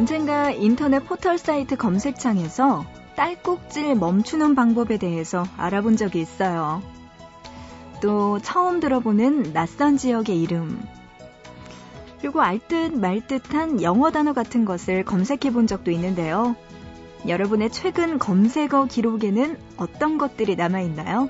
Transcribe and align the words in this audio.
언젠가 0.00 0.50
인터넷 0.50 1.00
포털 1.00 1.36
사이트 1.36 1.76
검색창에서 1.76 2.86
딸꾹질 3.16 3.96
멈추는 3.96 4.54
방법에 4.54 4.96
대해서 4.96 5.44
알아본 5.58 5.98
적이 5.98 6.22
있어요. 6.22 6.82
또 8.00 8.38
처음 8.38 8.80
들어보는 8.80 9.52
낯선 9.52 9.98
지역의 9.98 10.40
이름. 10.40 10.82
그리고 12.18 12.40
알듯 12.40 12.98
말듯한 12.98 13.82
영어 13.82 14.10
단어 14.10 14.32
같은 14.32 14.64
것을 14.64 15.04
검색해 15.04 15.52
본 15.52 15.66
적도 15.66 15.90
있는데요. 15.90 16.56
여러분의 17.28 17.68
최근 17.68 18.18
검색어 18.18 18.86
기록에는 18.86 19.58
어떤 19.76 20.16
것들이 20.16 20.56
남아 20.56 20.80
있나요? 20.80 21.28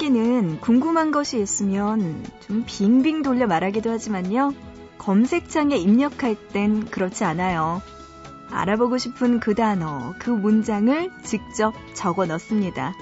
사람에게는 0.00 0.60
궁금한 0.60 1.12
것이 1.12 1.40
있으면 1.40 2.24
좀 2.40 2.64
빙빙 2.66 3.22
돌려 3.22 3.46
말하기도 3.46 3.90
하지만요. 3.90 4.54
검색창에 4.98 5.76
입력할 5.76 6.36
땐 6.48 6.86
그렇지 6.86 7.24
않아요. 7.24 7.82
알아보고 8.50 8.98
싶은 8.98 9.40
그 9.40 9.54
단어, 9.54 10.14
그 10.18 10.30
문장을 10.30 11.10
직접 11.22 11.74
적어 11.94 12.26
넣습니다. 12.26 12.94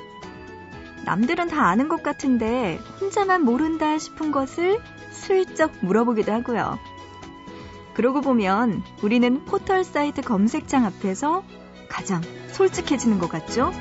남들은 1.04 1.48
다 1.48 1.68
아는 1.68 1.88
것 1.88 2.02
같은데 2.02 2.80
혼자만 3.00 3.44
모른다 3.44 3.96
싶은 3.96 4.32
것을 4.32 4.80
슬쩍 5.10 5.72
물어보기도 5.80 6.32
하고요. 6.32 6.78
그러고 7.94 8.20
보면 8.20 8.82
우리는 9.02 9.44
포털 9.44 9.84
사이트 9.84 10.20
검색창 10.20 10.84
앞에서 10.84 11.44
가장 11.88 12.22
솔직해지는 12.48 13.18
것 13.18 13.28
같죠? 13.30 13.72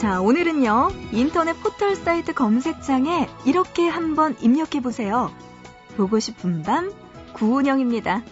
자, 0.00 0.18
오늘은요, 0.22 0.92
인터넷 1.12 1.52
포털 1.62 1.94
사이트 1.94 2.32
검색창에 2.32 3.28
이렇게 3.44 3.86
한번 3.86 4.34
입력해 4.40 4.80
보세요. 4.82 5.30
보고 5.98 6.18
싶은 6.18 6.62
밤, 6.62 6.90
구은영입니다. 7.34 8.22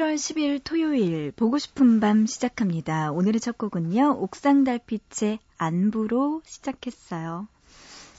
11월 0.00 0.14
10일 0.14 0.60
토요일 0.64 1.30
보고 1.30 1.58
싶은 1.58 2.00
밤 2.00 2.24
시작합니다. 2.24 3.12
오늘의 3.12 3.38
첫 3.38 3.58
곡은요. 3.58 4.16
옥상 4.20 4.64
달빛의 4.64 5.38
안부로 5.58 6.40
시작했어요. 6.46 7.46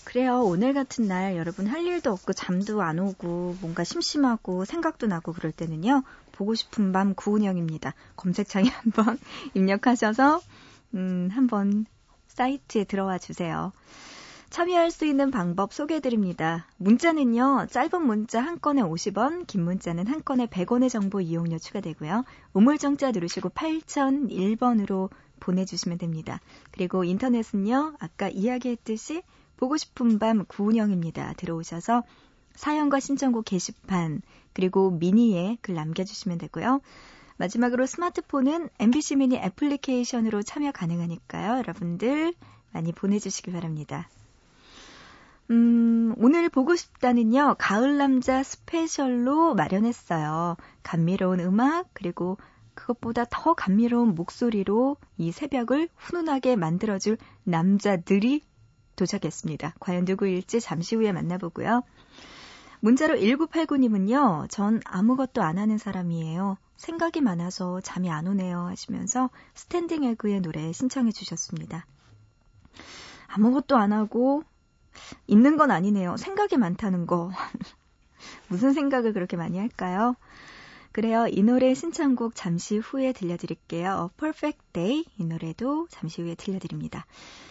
그래요. 0.03 0.41
오늘 0.43 0.75
같은 0.75 1.07
날 1.07 1.35
여러분 1.37 1.65
할 1.65 1.83
일도 1.83 2.11
없고 2.11 2.33
잠도 2.33 2.83
안 2.83 2.99
오고 2.99 3.57
뭔가 3.61 3.83
심심하고 3.83 4.65
생각도 4.65 5.07
나고 5.07 5.33
그럴 5.33 5.51
때는요. 5.51 6.03
보고 6.31 6.53
싶은 6.53 6.91
밤 6.91 7.15
구은영입니다. 7.15 7.95
검색창에 8.15 8.69
한번 8.83 9.17
입력하셔서 9.55 10.39
음, 10.93 11.29
한번 11.31 11.87
사이트에 12.27 12.83
들어와 12.83 13.17
주세요. 13.17 13.71
참여할 14.51 14.91
수 14.91 15.05
있는 15.05 15.31
방법 15.31 15.71
소개해드립니다. 15.71 16.67
문자는요, 16.75 17.67
짧은 17.71 18.05
문자 18.05 18.41
한 18.41 18.59
건에 18.59 18.81
50원, 18.81 19.47
긴 19.47 19.63
문자는 19.63 20.07
한 20.07 20.21
건에 20.25 20.45
100원의 20.45 20.89
정보 20.89 21.21
이용료 21.21 21.57
추가되고요. 21.57 22.25
우물정자 22.51 23.11
누르시고 23.11 23.47
8001번으로 23.51 25.09
보내주시면 25.39 25.99
됩니다. 25.99 26.41
그리고 26.71 27.05
인터넷은요, 27.05 27.95
아까 27.97 28.27
이야기했듯이 28.27 29.23
보고 29.55 29.77
싶은 29.77 30.19
밤 30.19 30.43
구운영입니다. 30.43 31.33
들어오셔서 31.37 32.03
사연과 32.55 32.99
신청곡 32.99 33.45
게시판, 33.45 34.21
그리고 34.51 34.91
미니에 34.91 35.59
글 35.61 35.75
남겨주시면 35.75 36.39
되고요. 36.39 36.81
마지막으로 37.37 37.85
스마트폰은 37.85 38.67
MBC 38.79 39.15
미니 39.15 39.37
애플리케이션으로 39.37 40.43
참여 40.43 40.73
가능하니까요. 40.73 41.59
여러분들 41.59 42.33
많이 42.73 42.91
보내주시기 42.91 43.53
바랍니다. 43.53 44.09
음, 45.51 46.13
오늘 46.17 46.47
보고 46.47 46.77
싶다는요, 46.77 47.55
가을 47.59 47.97
남자 47.97 48.41
스페셜로 48.41 49.53
마련했어요. 49.53 50.55
감미로운 50.81 51.41
음악, 51.41 51.89
그리고 51.91 52.37
그것보다 52.73 53.25
더 53.29 53.53
감미로운 53.53 54.15
목소리로 54.15 54.95
이 55.17 55.33
새벽을 55.33 55.89
훈훈하게 55.97 56.55
만들어줄 56.55 57.17
남자들이 57.43 58.41
도착했습니다. 58.95 59.75
과연 59.81 60.05
누구일지 60.05 60.61
잠시 60.61 60.95
후에 60.95 61.11
만나보고요. 61.11 61.83
문자로 62.79 63.15
1989님은요, 63.15 64.49
전 64.49 64.79
아무것도 64.85 65.43
안 65.43 65.57
하는 65.57 65.77
사람이에요. 65.77 66.57
생각이 66.77 67.19
많아서 67.19 67.81
잠이 67.81 68.09
안 68.09 68.25
오네요. 68.25 68.67
하시면서 68.67 69.29
스탠딩 69.53 70.05
에그의 70.05 70.39
노래 70.39 70.71
신청해 70.71 71.11
주셨습니다. 71.11 71.85
아무것도 73.27 73.75
안 73.75 73.91
하고 73.91 74.43
있는 75.27 75.57
건 75.57 75.71
아니네요. 75.71 76.17
생각이 76.17 76.57
많다는 76.57 77.05
거. 77.07 77.31
무슨 78.49 78.73
생각을 78.73 79.13
그렇게 79.13 79.37
많이 79.37 79.57
할까요? 79.57 80.15
그래요. 80.91 81.25
이 81.29 81.41
노래 81.43 81.73
신청곡 81.73 82.35
잠시 82.35 82.77
후에 82.77 83.13
들려드릴게요. 83.13 84.11
Perfect 84.17 84.61
Day. 84.73 85.05
이 85.17 85.25
노래도 85.25 85.87
잠시 85.89 86.21
후에 86.21 86.35
들려드립니다. 86.35 87.05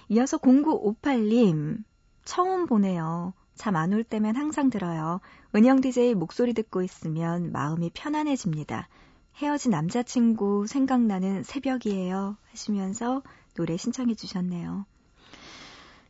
이어서 0.08 0.36
0958님. 0.38 1.82
처음 2.24 2.66
보내요. 2.66 3.32
잠 3.54 3.76
안 3.76 3.92
올 3.92 4.04
때면 4.04 4.36
항상 4.36 4.70
들어요. 4.70 5.20
은영 5.54 5.80
DJ 5.80 6.14
목소리 6.14 6.52
듣고 6.54 6.82
있으면 6.82 7.50
마음이 7.52 7.90
편안해집니다. 7.94 8.88
헤어진 9.36 9.70
남자친구 9.72 10.66
생각나는 10.66 11.42
새벽이에요. 11.42 12.36
하시면서 12.50 13.22
노래 13.54 13.76
신청해 13.76 14.14
주셨네요. 14.14 14.86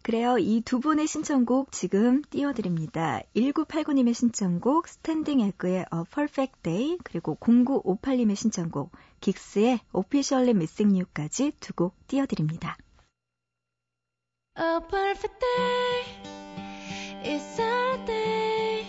그래요. 0.03 0.39
이 0.39 0.63
두 0.63 0.81
분의 0.81 1.07
신청곡 1.07 1.73
지금 1.73 2.23
띄워드립니다. 2.23 3.21
1989님의 3.37 4.15
신청곡 4.15 4.89
스탠딩 4.89 5.41
에그의 5.41 5.79
A 5.93 6.05
Perfect 6.13 6.63
Day 6.63 6.97
그리고 7.05 7.37
0958님의 7.41 8.35
신청곡 8.35 8.93
긱스의 9.21 9.81
Officially 9.93 10.51
Missing 10.51 10.97
You까지 10.99 11.53
두 11.61 11.75
곡 11.75 11.95
띄워드립니다. 12.07 12.77
A 14.59 14.81
perfect 14.91 15.39
day 15.39 17.35
is 17.35 17.61
our 17.61 18.05
day 18.07 18.87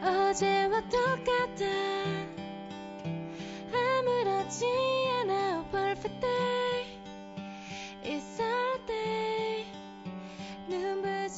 어제와 0.00 0.80
똑같아 0.88 1.64
아무렇지 3.72 4.64
않아 5.20 5.58
A 5.58 5.70
perfect 5.70 6.20
day 6.20 6.63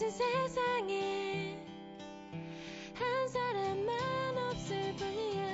눈부신 0.06 0.10
세상에 0.10 1.58
한 2.94 3.28
사람만 3.28 4.38
없을 4.38 4.94
뿐이야 4.94 5.45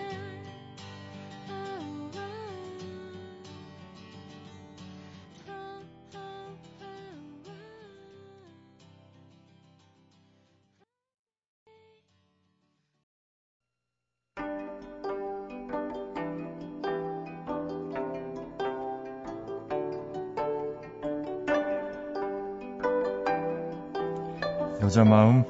여자 24.82 25.04
마음 25.04 25.44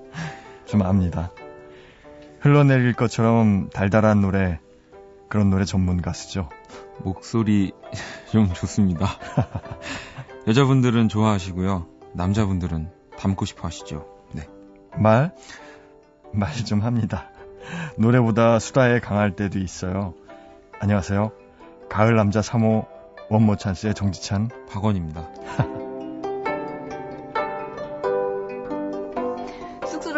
좀 0.64 0.82
압니다. 0.82 1.30
흘러내릴 2.40 2.94
것처럼 2.94 3.68
달달한 3.70 4.20
노래 4.20 4.60
그런 5.28 5.50
노래 5.50 5.64
전문 5.64 6.00
가수죠. 6.00 6.48
목소리 6.98 7.72
좀 8.30 8.52
좋습니다. 8.52 9.06
여자분들은 10.46 11.08
좋아하시고요. 11.08 11.86
남자분들은 12.12 12.90
닮고 13.18 13.44
싶어 13.44 13.66
하시죠. 13.66 14.06
네. 14.32 14.46
말? 14.96 15.34
말 16.32 16.52
좀 16.64 16.80
합니다. 16.80 17.28
노래보다 17.98 18.58
수다에 18.58 19.00
강할 19.00 19.34
때도 19.36 19.58
있어요. 19.58 20.14
안녕하세요. 20.78 21.32
가을 21.90 22.14
남자 22.16 22.40
3호 22.40 22.86
원모 23.28 23.56
찬스의 23.56 23.94
정지찬. 23.94 24.48
박원입니다. 24.70 25.28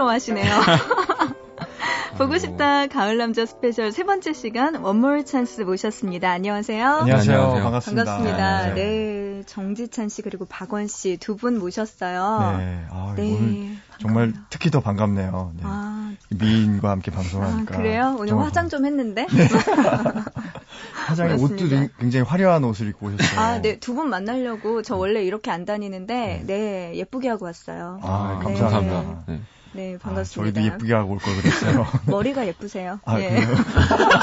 쑥스러워하시네요. 0.02 0.52
보고 2.18 2.36
싶다 2.38 2.86
가을 2.88 3.16
남자 3.16 3.46
스페셜 3.46 3.90
세 3.90 4.04
번째 4.04 4.32
시간 4.34 4.76
원모어 4.76 5.24
찬스 5.24 5.62
모셨습니다. 5.62 6.30
안녕하세요. 6.30 6.86
안녕하세요. 6.86 7.36
안녕하세요. 7.36 7.62
반갑습니다. 7.64 8.04
반갑습니다. 8.04 8.66
네. 8.66 8.74
네, 8.74 9.42
정지찬 9.46 10.08
씨 10.08 10.22
그리고 10.22 10.44
박원 10.44 10.88
씨 10.88 11.16
두 11.16 11.36
분 11.36 11.58
모셨어요. 11.58 12.56
네. 12.58 12.84
아, 12.90 13.14
네, 13.16 13.32
오늘 13.34 13.76
정말. 13.98 14.32
특히 14.50 14.70
더 14.70 14.80
반갑네요. 14.80 15.52
네. 15.56 15.62
아, 15.64 16.12
미인과 16.30 16.90
함께 16.90 17.10
아, 17.12 17.14
방송하니까. 17.16 17.76
그래요? 17.76 18.14
오늘 18.16 18.28
정말 18.28 18.46
화장 18.48 18.68
좀 18.68 18.84
했는데? 18.84 19.26
화장에 21.06 21.32
옷도. 21.34 21.56
굉장히 21.98 22.24
화려한 22.26 22.62
옷을 22.64 22.88
입고 22.88 23.06
오셨어요. 23.06 23.40
아, 23.40 23.60
네, 23.62 23.78
두 23.80 23.94
분 23.94 24.10
만나려고 24.10 24.82
저 24.82 24.96
원래 24.96 25.22
이렇게 25.24 25.50
안 25.50 25.64
다니는데, 25.64 26.42
네, 26.46 26.92
예쁘게 26.94 27.28
하고 27.28 27.46
왔어요. 27.46 28.00
아, 28.02 28.38
네. 28.38 28.44
감사합니다. 28.44 29.24
네. 29.74 29.90
네, 29.92 29.94
아, 29.94 29.98
반갑습니다. 29.98 30.60
저희도 30.60 30.74
예쁘게 30.74 30.92
하고 30.94 31.12
올 31.12 31.18
걸 31.18 31.34
그랬어요. 31.36 31.86
머리가 32.06 32.46
예쁘세요. 32.46 33.00
아, 33.04 33.18
네. 33.18 33.28
그래요? 33.30 33.48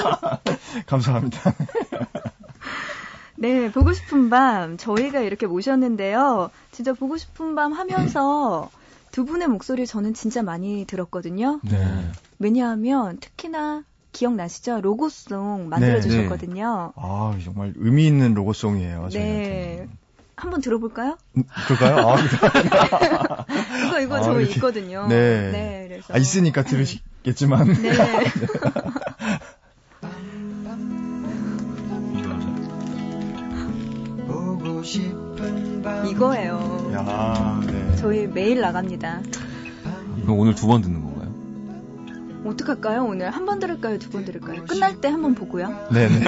감사합니다. 0.87 1.53
네, 3.37 3.71
보고 3.71 3.93
싶은 3.93 4.29
밤 4.29 4.77
저희가 4.77 5.21
이렇게 5.21 5.47
모셨는데요. 5.47 6.49
진짜 6.71 6.93
보고 6.93 7.17
싶은 7.17 7.55
밤 7.55 7.71
하면서 7.73 8.69
두 9.11 9.25
분의 9.25 9.47
목소리 9.47 9.87
저는 9.87 10.13
진짜 10.13 10.43
많이 10.43 10.85
들었거든요. 10.85 11.59
네. 11.63 12.11
왜냐하면 12.37 13.17
특히나 13.19 13.83
기억나시죠? 14.11 14.81
로고송 14.81 15.69
만들어 15.69 15.95
네. 15.95 16.01
주셨거든요. 16.01 16.93
아, 16.95 17.37
정말 17.43 17.73
의미 17.77 18.05
있는 18.07 18.33
로고송이에요. 18.33 19.03
네. 19.03 19.09
저희한테는. 19.09 19.89
한번 20.39 20.61
들어볼까요? 20.61 21.17
음, 21.37 21.43
그럴까요? 21.67 22.09
아, 22.09 22.15
이거 23.89 23.99
이거 24.01 24.15
아, 24.17 24.21
저 24.21 24.39
이렇게. 24.39 24.55
있거든요. 24.55 25.07
네. 25.07 25.85
그래서 25.89 26.13
아, 26.13 26.17
있으니까 26.17 26.63
들으시겠지만. 26.63 27.73
네. 27.73 27.91
밤 35.83 36.05
이거예요. 36.07 36.91
야, 36.93 37.61
네. 37.65 37.95
저희 37.97 38.27
매일 38.27 38.61
나갑니다. 38.61 39.21
오늘 40.27 40.53
두 40.55 40.67
번 40.67 40.81
듣는 40.81 41.01
건가요? 41.01 41.08
어떡할까요? 42.49 43.05
오늘 43.05 43.31
한 43.31 43.45
번 43.45 43.59
들을까요? 43.59 43.97
두 43.99 44.09
번 44.09 44.25
들을까요? 44.25 44.65
끝날 44.65 44.99
때 45.01 45.07
한 45.09 45.21
번 45.21 45.35
보고요. 45.35 45.87
네네. 45.91 46.19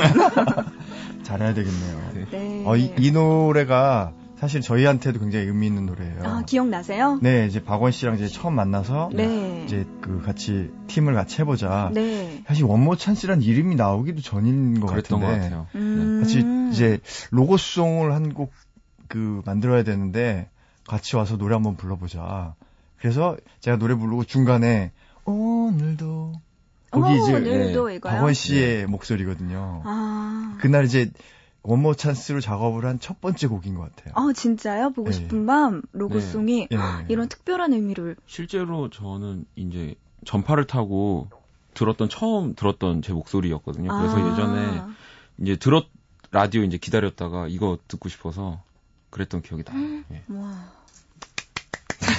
잘해야 1.23 1.53
되겠네요. 1.53 2.11
네. 2.13 2.25
네. 2.31 2.63
어, 2.65 2.75
이, 2.75 2.93
이 2.97 3.11
노래가 3.11 4.13
사실 4.37 4.61
저희한테도 4.61 5.19
굉장히 5.19 5.45
의미 5.45 5.67
있는 5.67 5.85
노래예요. 5.85 6.23
아, 6.23 6.41
기억나세요? 6.43 7.19
네, 7.21 7.45
이제 7.45 7.63
박원 7.63 7.91
씨랑 7.91 8.15
이제 8.15 8.27
처음 8.27 8.55
만나서 8.55 9.09
네. 9.13 9.63
이제 9.65 9.85
그 10.01 10.21
같이 10.23 10.71
팀을 10.87 11.13
같이 11.13 11.39
해보자. 11.41 11.91
네. 11.93 12.43
사실 12.47 12.63
원모 12.65 12.95
찬스란 12.95 13.43
이름이 13.43 13.75
나오기도 13.75 14.21
전인 14.21 14.79
것 14.79 14.87
그랬던 14.87 15.19
것 15.19 15.27
같은데 15.27 15.43
같아요. 15.49 15.67
음. 15.75 16.21
같이 16.21 16.43
이제 16.71 16.99
로고송을 17.31 18.13
한 18.13 18.33
곡 18.33 18.51
그 19.07 19.41
만들어야 19.45 19.83
되는데 19.83 20.49
같이 20.87 21.17
와서 21.17 21.35
노래 21.35 21.53
한번 21.53 21.75
불러보자. 21.75 22.55
그래서 22.97 23.35
제가 23.59 23.75
노래 23.77 23.93
부르고 23.93 24.23
중간에 24.23 24.93
오늘도 25.31 26.33
거기 26.91 27.13
이제 27.21 27.33
오늘도 27.35 27.87
네, 27.87 27.95
이거요? 27.95 28.13
박원 28.13 28.33
씨의 28.33 28.85
목소리거든요. 28.87 29.81
아. 29.85 30.57
그날 30.59 30.85
이제 30.85 31.11
원모 31.63 31.93
찬스로 31.93 32.41
작업을 32.41 32.85
한 32.85 32.99
첫 32.99 33.21
번째 33.21 33.47
곡인 33.47 33.75
것 33.75 33.95
같아요. 33.95 34.13
아, 34.15 34.33
진짜요? 34.33 34.91
보고 34.91 35.09
네. 35.09 35.15
싶은 35.15 35.45
밤 35.45 35.81
로고송이 35.91 36.67
예. 36.71 36.77
이런 37.07 37.29
특별한 37.29 37.73
의미를 37.73 38.15
실제로 38.25 38.89
저는 38.89 39.45
이제 39.55 39.95
전파를 40.25 40.67
타고 40.67 41.29
들었던 41.73 42.09
처음 42.09 42.55
들었던 42.55 43.01
제 43.01 43.13
목소리였거든요. 43.13 43.89
그래서 43.89 44.17
아. 44.17 44.31
예전에 44.31 44.81
이제 45.39 45.55
들었 45.55 45.85
라디오 46.31 46.63
이제 46.63 46.77
기다렸다가 46.77 47.47
이거 47.47 47.77
듣고 47.87 48.09
싶어서 48.09 48.63
그랬던 49.09 49.41
기억이 49.41 49.63
나요. 49.63 50.03
예. 50.11 50.23
와. 50.29 50.80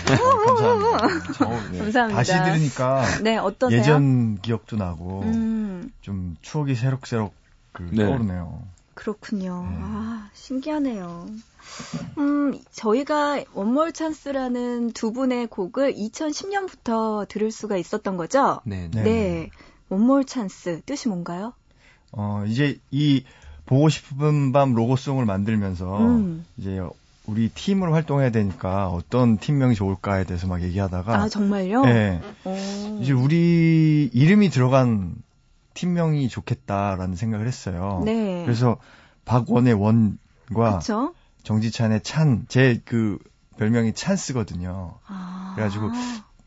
감사합니다. 0.05 1.33
저, 1.33 1.71
네. 1.71 1.79
감사합니다. 1.79 2.17
다시 2.17 2.33
들으니까 2.33 3.05
네, 3.23 3.37
어떠세요? 3.37 3.79
예전 3.79 4.41
기억도 4.41 4.77
나고 4.77 5.23
음, 5.23 5.93
좀 6.01 6.37
추억이 6.43 6.75
새록새록 6.75 7.35
그 7.73 7.89
네. 7.93 8.05
떠오르네요. 8.05 8.63
그렇군요. 8.95 9.67
네. 9.69 9.77
아, 9.81 10.29
신기하네요. 10.35 11.27
음, 12.19 12.59
저희가 12.73 13.43
원몰 13.55 13.93
찬스라는 13.93 14.93
두 14.93 15.13
분의 15.13 15.47
곡을 15.47 15.95
2010년부터 15.95 17.27
들을 17.29 17.51
수가 17.51 17.77
있었던 17.77 18.17
거죠? 18.17 18.61
네. 18.65 18.89
네. 18.93 19.03
네. 19.03 19.51
원몰 19.89 20.25
찬스 20.25 20.83
뜻이 20.85 21.09
뭔가요? 21.09 21.55
어, 22.13 22.45
이제 22.47 22.79
이 22.91 23.25
보고 23.65 23.89
싶은 23.89 24.53
밤 24.53 24.75
로고송을 24.75 25.25
만들면서 25.25 25.99
음. 25.99 26.45
이제 26.59 26.81
우리 27.27 27.49
팀으로 27.49 27.93
활동해야 27.93 28.31
되니까 28.31 28.89
어떤 28.89 29.39
팀명이 29.39 29.75
좋을까에 29.75 30.25
대해서 30.25 30.47
막 30.47 30.61
얘기하다가 30.63 31.15
아, 31.15 31.29
정말요? 31.29 31.85
네. 31.85 32.21
오. 32.45 32.99
이제 33.01 33.13
우리 33.13 34.11
이름이 34.13 34.51
들어간 34.51 35.15
팀명이 35.75 36.29
좋겠다라는 36.29 37.17
생각을 37.17 37.47
했어요. 37.47 38.03
네. 38.05 38.43
그래서 38.45 38.77
박원의 39.25 39.75
원과 39.75 40.79
그쵸? 40.79 41.15
정지찬의 41.45 42.03
찬, 42.03 42.45
제 42.49 42.81
그 42.85 43.19
별명이 43.57 43.93
찬스거든요. 43.95 44.95
아. 45.07 45.53
그래가지고 45.55 45.91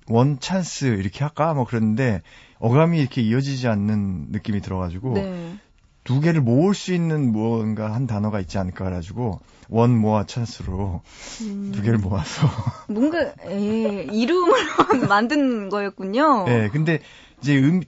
원 0.09 0.39
찬스 0.39 0.85
이렇게 0.85 1.23
할까 1.23 1.53
뭐 1.53 1.65
그랬는데 1.65 2.21
어감이 2.59 2.99
이렇게 2.99 3.21
이어지지 3.21 3.67
않는 3.67 4.27
느낌이 4.31 4.61
들어가지고 4.61 5.13
네. 5.13 5.57
두 6.05 6.21
개를 6.21 6.39
모을 6.39 6.75
수 6.75 6.93
있는 6.93 7.31
무언가 7.31 7.93
한 7.93 8.05
단어가 8.05 8.39
있지 8.39 8.59
않을까 8.59 8.85
그래가지고 8.85 9.41
원 9.69 9.97
모아 9.97 10.23
찬스로 10.25 11.01
음. 11.41 11.71
두 11.73 11.81
개를 11.81 11.97
모아서 11.97 12.47
뭔가 12.87 13.33
예, 13.47 14.03
이름을 14.03 14.53
만든 15.09 15.67
거였군요. 15.69 16.45
네 16.45 16.69
근데 16.69 16.99
이제 17.41 17.57
음, 17.57 17.81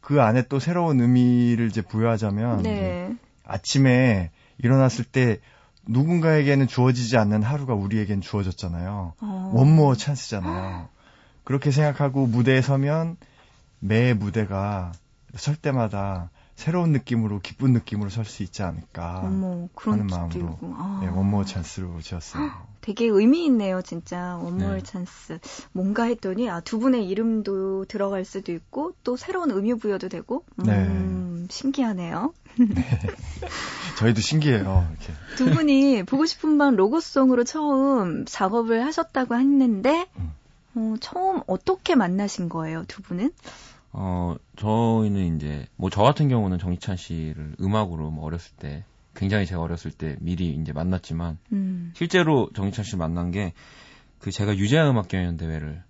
그 0.00 0.20
안에 0.20 0.42
또 0.48 0.58
새로운 0.58 1.00
의미를 1.00 1.68
이제 1.68 1.82
부여하자면 1.82 2.60
이제 2.60 2.68
네. 2.68 3.16
아침에 3.44 4.32
일어났을 4.58 5.04
때 5.04 5.38
누군가에게는 5.86 6.66
주어지지 6.66 7.16
않는 7.16 7.44
하루가 7.44 7.74
우리에겐 7.74 8.20
주어졌잖아요. 8.22 9.14
어. 9.20 9.50
원모어 9.54 9.94
찬스잖아요. 9.94 10.88
그렇게 11.44 11.70
생각하고 11.70 12.26
무대에 12.26 12.60
서면 12.60 13.16
매 13.78 14.14
무대가 14.14 14.90
설 15.36 15.54
때마다 15.54 16.30
새로운 16.54 16.92
느낌으로 16.92 17.40
기쁜 17.40 17.72
느낌으로 17.72 18.10
설 18.10 18.24
수 18.24 18.42
있지 18.42 18.62
않을까 18.62 19.22
어머, 19.24 19.68
그런 19.74 20.00
하는 20.00 20.06
마음으로. 20.06 20.58
아. 20.74 21.00
네, 21.02 21.08
원모어 21.08 21.44
찬스로 21.44 22.00
지었어요. 22.00 22.50
되게 22.82 23.06
의미 23.06 23.44
있네요, 23.46 23.80
진짜. 23.80 24.36
원몰 24.38 24.78
네. 24.78 24.82
찬스. 24.82 25.38
뭔가 25.72 26.04
했더니, 26.04 26.50
아, 26.50 26.60
두 26.60 26.78
분의 26.80 27.08
이름도 27.08 27.84
들어갈 27.86 28.24
수도 28.24 28.52
있고, 28.52 28.92
또 29.04 29.16
새로운 29.16 29.50
의미 29.52 29.72
부여도 29.74 30.08
되고, 30.08 30.44
음, 30.66 31.46
신기하네요. 31.48 32.34
저희도 33.98 34.20
신기해요. 34.20 34.88
이렇게. 34.90 35.12
두 35.36 35.54
분이 35.54 36.02
보고 36.04 36.26
싶은 36.26 36.58
밤 36.58 36.74
로고송으로 36.74 37.44
처음 37.44 38.24
작업을 38.26 38.84
하셨다고 38.84 39.36
했는데, 39.36 40.08
음. 40.16 40.32
어, 40.74 40.94
처음 41.00 41.40
어떻게 41.46 41.94
만나신 41.94 42.48
거예요, 42.48 42.84
두 42.88 43.00
분은? 43.02 43.30
어, 43.92 44.36
저희는 44.62 45.36
이제, 45.36 45.66
뭐, 45.76 45.90
저 45.90 46.02
같은 46.02 46.28
경우는 46.28 46.58
정희찬 46.58 46.96
씨를 46.96 47.56
음악으로 47.60 48.10
뭐 48.10 48.24
어렸을 48.24 48.52
때, 48.56 48.84
굉장히 49.14 49.44
제가 49.44 49.60
어렸을 49.60 49.90
때 49.90 50.16
미리 50.20 50.54
이제 50.54 50.72
만났지만, 50.72 51.38
음. 51.52 51.92
실제로 51.94 52.48
정희찬 52.54 52.84
씨 52.84 52.96
만난 52.96 53.32
게, 53.32 53.54
그 54.20 54.30
제가 54.30 54.56
유재하 54.56 54.88
음악 54.88 55.08
경연 55.08 55.36
대회를 55.36 55.82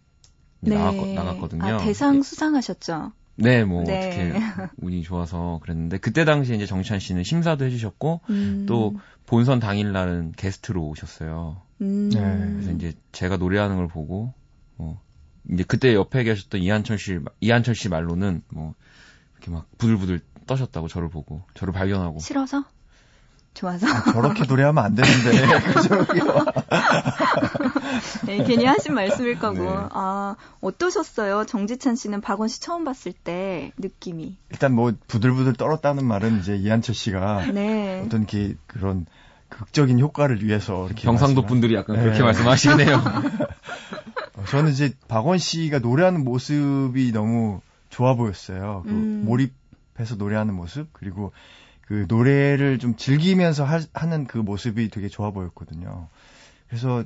이제 0.62 0.74
나갔, 0.74 1.06
나갔거 1.06 1.48
든요. 1.48 1.64
아, 1.64 1.76
대상 1.78 2.22
수상하셨죠? 2.22 3.12
네, 3.36 3.64
뭐, 3.64 3.84
네. 3.84 3.98
어떻게 3.98 4.66
운이 4.78 5.02
좋아서 5.02 5.60
그랬는데, 5.62 5.98
그때 5.98 6.24
당시에 6.24 6.56
이제 6.56 6.64
정희찬 6.64 6.98
씨는 6.98 7.24
심사도 7.24 7.66
해주셨고, 7.66 8.22
음. 8.30 8.64
또 8.66 8.96
본선 9.26 9.60
당일 9.60 9.92
날은 9.92 10.32
게스트로 10.34 10.82
오셨어요. 10.82 11.60
음. 11.82 12.08
네, 12.08 12.20
그래서 12.20 12.70
이제 12.72 12.94
제가 13.12 13.36
노래하는 13.36 13.76
걸 13.76 13.86
보고, 13.88 14.32
뭐, 14.76 14.98
이제 15.50 15.64
그때 15.66 15.94
옆에 15.94 16.24
계셨던 16.24 16.60
이한철 16.62 16.98
씨, 16.98 17.18
이한철 17.40 17.74
씨 17.74 17.88
말로는 17.88 18.42
뭐, 18.48 18.74
이렇게 19.36 19.50
막 19.50 19.66
부들부들 19.78 20.20
떠셨다고 20.46 20.88
저를 20.88 21.08
보고, 21.08 21.42
저를 21.54 21.72
발견하고. 21.72 22.18
싫어서? 22.20 22.64
좋아서. 23.54 23.86
아, 23.86 24.12
저렇게 24.12 24.44
노래하면 24.44 24.82
안 24.82 24.94
되는데. 24.94 25.60
그죠? 25.74 26.06
네, 28.26 28.42
괜히 28.44 28.64
하신 28.64 28.94
말씀일 28.94 29.38
거고. 29.38 29.62
네. 29.62 29.68
아, 29.90 30.36
어떠셨어요? 30.60 31.44
정지찬 31.44 31.96
씨는 31.96 32.20
박원 32.22 32.48
씨 32.48 32.60
처음 32.60 32.84
봤을 32.84 33.12
때 33.12 33.72
느낌이. 33.76 34.36
일단 34.50 34.72
뭐 34.74 34.92
부들부들 35.06 35.52
떨었다는 35.54 36.06
말은 36.06 36.38
이제 36.40 36.56
이한철 36.56 36.94
씨가 36.94 37.46
네. 37.52 38.02
어떤 38.06 38.24
게 38.26 38.54
그런 38.66 39.04
극적인 39.50 40.00
효과를 40.00 40.42
위해서 40.42 40.86
이렇게 40.86 41.02
경상도 41.02 41.42
말씀하- 41.42 41.46
분들이 41.48 41.74
약간 41.74 41.96
네. 41.96 42.02
그렇게 42.04 42.22
말씀하시네요. 42.22 43.02
어, 44.36 44.44
저는 44.46 44.72
이제 44.72 44.94
박원 45.08 45.38
씨가 45.38 45.80
노래하는 45.80 46.24
모습이 46.24 47.12
너무 47.12 47.60
좋아 47.90 48.14
보였어요. 48.14 48.84
그 48.86 48.94
음. 48.94 49.20
몰입해서 49.24 50.16
노래하는 50.16 50.54
모습 50.54 50.88
그리고 50.92 51.32
그 51.82 52.06
노래를 52.08 52.78
좀 52.78 52.96
즐기면서 52.96 53.64
하, 53.64 53.80
하는 53.92 54.26
그 54.26 54.38
모습이 54.38 54.88
되게 54.88 55.08
좋아 55.08 55.30
보였거든요. 55.30 56.08
그래서 56.68 57.04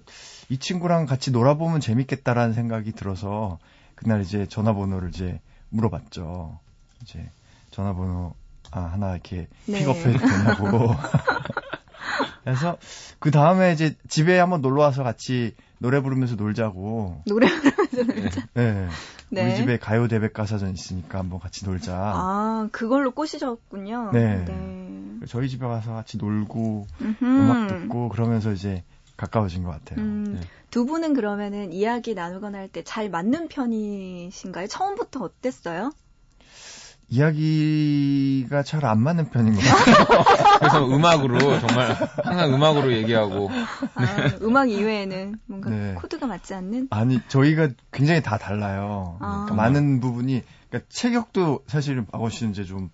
이 0.48 0.58
친구랑 0.58 1.06
같이 1.06 1.32
놀아보면 1.32 1.80
재밌겠다라는 1.80 2.54
생각이 2.54 2.92
들어서 2.92 3.58
그날 3.96 4.20
이제 4.20 4.46
전화번호를 4.46 5.08
이제 5.08 5.40
물어봤죠. 5.70 6.60
이제 7.02 7.28
전화번호 7.72 8.34
아, 8.70 8.80
하나 8.80 9.12
이렇게 9.14 9.48
네. 9.66 9.78
픽업해도 9.78 10.18
되냐고. 10.18 10.68
그래서 12.46 12.78
그 13.18 13.30
다음에 13.30 13.72
이제 13.72 13.96
집에 14.08 14.38
한번 14.38 14.60
놀러 14.60 14.82
와서 14.82 15.02
같이 15.02 15.54
노래 15.78 16.00
부르면서 16.00 16.36
놀자고. 16.36 17.22
노래 17.26 17.48
부르면서 17.48 18.04
네. 18.54 18.88
네. 19.30 19.44
우리 19.44 19.56
집에 19.56 19.78
가요 19.78 20.06
대백과사전 20.06 20.72
있으니까 20.72 21.18
한번 21.18 21.40
같이 21.40 21.64
놀자. 21.64 21.92
아, 21.96 22.68
그걸로 22.70 23.10
꼬시셨군요. 23.10 24.10
네. 24.12 24.44
네. 24.44 25.26
저희 25.26 25.48
집에 25.48 25.66
가서 25.66 25.92
같이 25.94 26.18
놀고 26.18 26.86
음흠. 27.00 27.24
음악 27.24 27.66
듣고 27.68 28.08
그러면서 28.10 28.52
이제 28.52 28.84
가까워진 29.16 29.64
것 29.64 29.70
같아요. 29.70 30.04
음, 30.04 30.24
네. 30.34 30.40
두 30.70 30.84
분은 30.86 31.14
그러면은 31.14 31.72
이야기 31.72 32.14
나누거나 32.14 32.58
할 32.58 32.68
때 32.68 32.82
잘 32.84 33.10
맞는 33.10 33.48
편이신가요? 33.48 34.68
처음부터 34.68 35.24
어땠어요? 35.24 35.90
이야기가 37.08 38.62
잘 38.62 38.84
안 38.84 39.00
맞는 39.00 39.30
편인 39.30 39.54
것 39.54 39.60
같아요. 39.60 40.24
그래서 40.58 40.86
음악으로 40.88 41.38
정말 41.60 41.94
항상 42.24 42.54
음악으로 42.54 42.92
얘기하고 42.92 43.50
아, 43.94 44.04
음악 44.42 44.70
이외에는 44.70 45.38
뭔가 45.46 45.70
네. 45.70 45.94
코드가 45.94 46.26
맞지 46.26 46.54
않는? 46.54 46.88
아니 46.90 47.20
저희가 47.28 47.68
굉장히 47.92 48.22
다 48.22 48.38
달라요. 48.38 49.18
아. 49.20 49.44
그러니까 49.46 49.54
많은 49.54 50.00
부분이 50.00 50.42
그러니까 50.68 50.88
체격도 50.88 51.64
사실은 51.66 52.06
박원 52.06 52.30
씨는 52.30 52.52
이제 52.52 52.64
좀 52.64 52.90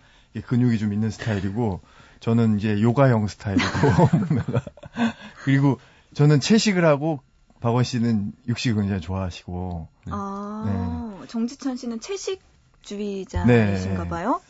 근육이 0.47 0.79
좀 0.79 0.93
있는 0.93 1.11
스타일이고 1.11 1.81
저는 2.21 2.59
이제 2.59 2.81
요가형 2.81 3.27
스타일이고 3.29 3.69
그리고 5.45 5.79
저는 6.15 6.41
채식을 6.41 6.85
하고 6.85 7.21
박원 7.61 7.85
씨는 7.85 8.33
육식을 8.49 8.83
굉장히 8.83 9.01
좋아하시고 9.01 9.89
네. 10.07 10.13
아, 10.15 11.23
정지찬 11.29 11.77
씨는 11.77 12.01
네. 12.01 12.07
채식 12.07 12.52
주의자이신가 12.83 14.09
봐요? 14.09 14.41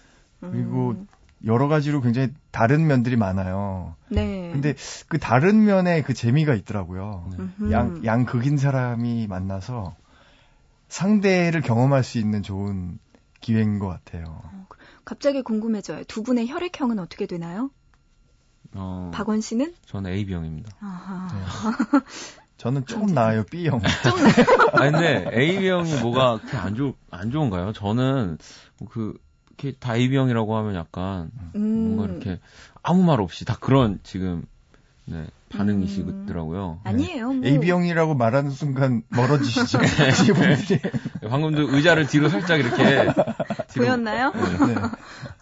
음, 0.43 0.51
그리고 0.51 1.07
여러 1.45 1.69
가지로 1.69 2.01
굉장히 2.01 2.33
다른 2.51 2.87
면들이 2.87 3.17
많아요. 3.17 3.97
네. 4.09 4.51
근데 4.53 4.75
그 5.09 5.19
다른 5.19 5.65
면에 5.65 6.03
그 6.03 6.15
재미가 6.15 6.55
있더라고요. 6.55 7.31
음흠. 7.39 7.73
양, 7.73 8.05
양 8.05 8.25
극인 8.25 8.57
사람이 8.57 9.27
만나서 9.27 9.95
상대를 10.89 11.62
경험할 11.62 12.05
수 12.05 12.19
있는 12.19 12.43
좋은 12.43 12.99
기회인 13.41 13.79
것 13.79 13.89
같아요. 13.89 14.43
갑자기 15.05 15.43
궁금해져요. 15.43 16.05
두 16.05 16.23
분의 16.23 16.49
혈액형은 16.49 16.99
어떻게 16.99 17.27
되나요? 17.27 17.71
어, 18.75 19.11
박원 19.12 19.41
씨는? 19.41 19.75
저는 19.87 20.11
AB형입니다. 20.12 20.71
아하. 20.81 21.29
네. 21.33 22.03
저는 22.62 22.87
조금 22.87 23.12
나아요, 23.12 23.42
B형. 23.42 23.81
아니 24.75 24.92
근데 24.92 25.26
AB형이 25.33 25.95
뭐가 26.00 26.38
그렇게 26.38 26.57
안 26.57 26.76
좋, 26.76 26.95
안 27.11 27.33
좋은가요? 27.33 27.73
저는 27.73 28.38
뭐그 28.78 29.19
이렇게 29.59 29.76
다 29.81 29.97
AB형이라고 29.97 30.57
하면 30.59 30.76
약간 30.76 31.33
음, 31.57 31.97
뭔가 31.97 32.12
이렇게 32.12 32.38
아무 32.81 33.02
말 33.02 33.21
없이 33.21 33.45
다 33.45 33.57
그런 33.61 33.99
지금 34.04 34.45
네, 35.07 35.26
반응이시더라고요. 35.50 36.78
아니에요. 36.85 37.33
뭐. 37.33 37.45
AB형이라고 37.45 38.14
말하는 38.14 38.52
순간 38.52 39.02
멀어지시죠. 39.09 39.81
이분들이. 40.31 40.81
방금도 41.28 41.75
의자를 41.75 42.07
뒤로 42.07 42.28
살짝 42.28 42.61
이렇게 42.61 43.09
뒤로- 43.71 43.87
보였나요? 43.87 44.31
네. 44.31 44.75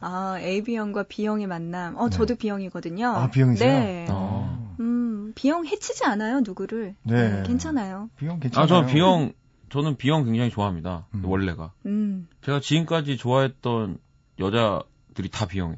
아, 0.01 0.39
AB형과 0.41 1.03
B형의 1.03 1.47
만남. 1.49 1.97
어, 1.99 2.09
네. 2.09 2.17
저도 2.17 2.37
B형이거든요. 2.37 3.07
아, 3.09 3.31
B형이세요? 3.31 3.79
네. 3.79 4.07
아. 4.09 4.70
음, 4.81 5.33
B형 5.35 5.67
해치지 5.67 6.05
않아요, 6.05 6.41
누구를. 6.41 6.95
네. 7.03 7.43
괜찮아요. 7.47 8.09
B형 8.17 8.41
괜찮아요. 8.41 8.65
아, 8.65 8.67
저는 8.67 8.87
B형, 8.93 9.33
저는 9.71 9.97
B형 9.97 10.25
굉장히 10.25 10.51
좋아합니다. 10.51 11.07
음. 11.15 11.23
원래가. 11.25 11.73
음. 11.87 12.27
제가 12.45 12.61
지금까지 12.61 13.17
좋아했던 13.17 13.99
여자들이 14.39 15.29
다 15.31 15.47
B형이에요. 15.47 15.77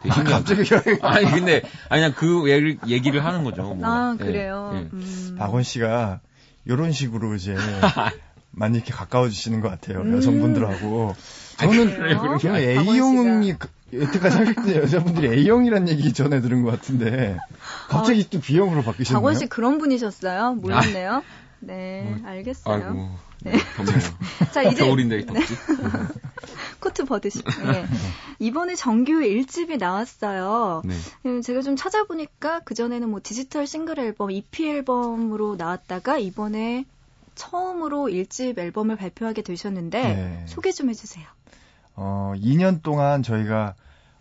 되게 0.00 0.20
아? 0.20 0.22
갑자기 0.24 0.62
아니, 1.02 1.26
근데, 1.26 1.62
아니, 1.88 2.00
그냥 2.02 2.12
그 2.16 2.48
얘기를, 2.48 2.78
얘기를 2.86 3.24
하는 3.24 3.42
거죠. 3.42 3.74
뭐. 3.74 3.86
아, 3.88 4.16
예, 4.20 4.24
그래요. 4.24 4.70
예. 4.74 4.78
음. 4.92 5.34
박원 5.36 5.64
씨가 5.64 6.20
이런 6.64 6.92
식으로 6.92 7.34
이제 7.34 7.56
많이 8.52 8.76
이렇게 8.78 8.92
가까워지시는 8.92 9.60
것 9.60 9.68
같아요. 9.68 10.02
음. 10.02 10.16
여성분들하고. 10.16 11.14
그래요? 11.58 11.88
저는, 11.88 12.38
저는 12.38 12.60
A형이 12.60 13.54
그- 13.54 13.68
여태까지 13.92 14.36
생각했던 14.36 14.82
여자분들이 14.82 15.28
A형이란 15.28 15.88
얘기 15.88 16.12
전에 16.12 16.40
들은 16.40 16.62
것 16.62 16.70
같은데 16.70 17.38
갑자기 17.88 18.28
또 18.28 18.40
B형으로 18.40 18.82
바뀌셨네요. 18.82 19.20
박원 19.20 19.34
씨 19.34 19.46
그런 19.46 19.78
분이셨어요? 19.78 20.54
몰랐네요. 20.54 21.22
네, 21.60 22.20
알겠어요. 22.24 22.74
아이고. 22.74 23.10
네, 23.42 23.52
덥네요. 23.76 23.98
자, 24.52 24.62
이제 24.62 24.84
겨울인데 24.84 25.26
덥지? 25.26 25.54
코트 26.80 27.04
벗으시고. 27.04 27.50
네. 27.72 27.86
이번에 28.38 28.74
정규 28.74 29.12
1집이 29.12 29.78
나왔어요. 29.78 30.82
네. 30.84 30.94
음, 31.26 31.42
제가 31.42 31.62
좀 31.62 31.76
찾아보니까 31.76 32.60
그 32.60 32.74
전에는 32.74 33.08
뭐 33.08 33.20
디지털 33.22 33.66
싱글 33.66 33.98
앨범, 33.98 34.30
EP 34.30 34.68
앨범으로 34.68 35.56
나왔다가 35.56 36.18
이번에 36.18 36.84
처음으로 37.34 38.06
1집 38.06 38.58
앨범을 38.58 38.96
발표하게 38.96 39.42
되셨는데 39.42 40.02
네. 40.02 40.44
소개 40.46 40.72
좀 40.72 40.90
해주세요. 40.90 41.24
어, 42.00 42.32
2년 42.36 42.80
동안 42.80 43.24
저희가 43.24 43.74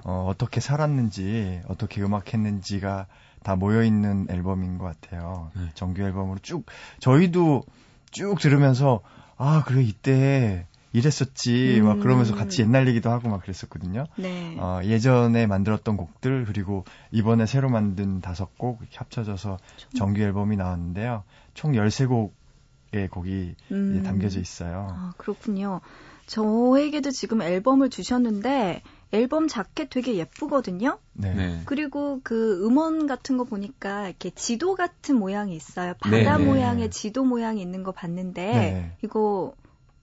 어, 0.04 0.26
어떻게 0.28 0.60
살았는지, 0.60 1.62
어떻게 1.68 2.02
음악했는지가 2.02 3.06
다 3.44 3.56
모여있는 3.56 4.28
앨범인 4.32 4.80
것 4.80 4.86
같아요. 4.86 5.52
네. 5.56 5.62
정규 5.76 6.02
앨범으로 6.02 6.40
쭉, 6.40 6.66
저희도 7.00 7.64
쭉 8.10 8.40
들으면서, 8.40 9.02
아, 9.38 9.64
그래, 9.66 9.84
이때 9.84 10.66
이랬었지, 10.92 11.82
막 11.84 11.98
음. 11.98 12.00
그러면서 12.00 12.34
같이 12.34 12.64
옛날 12.64 12.88
얘기도 12.88 13.12
하고 13.12 13.30
막 13.30 13.42
그랬었거든요. 13.42 14.06
네. 14.18 14.56
어, 14.58 14.82
예전에 14.84 15.46
만들었던 15.46 15.98
곡들, 15.98 16.46
그리고 16.46 16.84
이번에 17.12 17.46
새로 17.46 17.70
만든 17.70 18.22
다섯 18.22 18.58
곡 18.58 18.80
합쳐져서 18.96 19.58
정규 19.96 20.22
앨범이 20.22 20.56
나왔는데요. 20.56 21.24
총 21.54 21.74
13곡의 21.74 23.12
곡이 23.12 23.56
음. 23.72 23.92
이제 23.94 24.04
담겨져 24.04 24.40
있어요. 24.40 24.88
아, 24.90 25.14
그렇군요. 25.18 25.82
저에게도 26.28 27.12
지금 27.12 27.42
앨범을 27.42 27.90
주셨는데 27.90 28.84
앨범 29.12 29.48
자켓 29.48 29.90
되게 29.90 30.16
예쁘거든요. 30.16 31.00
네. 31.14 31.34
네. 31.34 31.62
그리고 31.66 32.20
그 32.24 32.66
음원 32.66 33.08
같은 33.08 33.38
거 33.38 33.46
보니까 33.46 34.10
이렇게 34.10 34.30
지도 34.30 34.76
같은 34.76 35.18
모양이 35.18 35.56
있어요. 35.56 35.94
바다 36.00 36.18
네, 36.18 36.24
네. 36.24 36.46
모양의 36.46 36.92
지도 36.92 37.24
모양이 37.24 37.62
있는 37.62 37.84
거 37.84 37.94
봤는데 37.94 38.46
네. 38.46 38.98
이거 39.04 39.54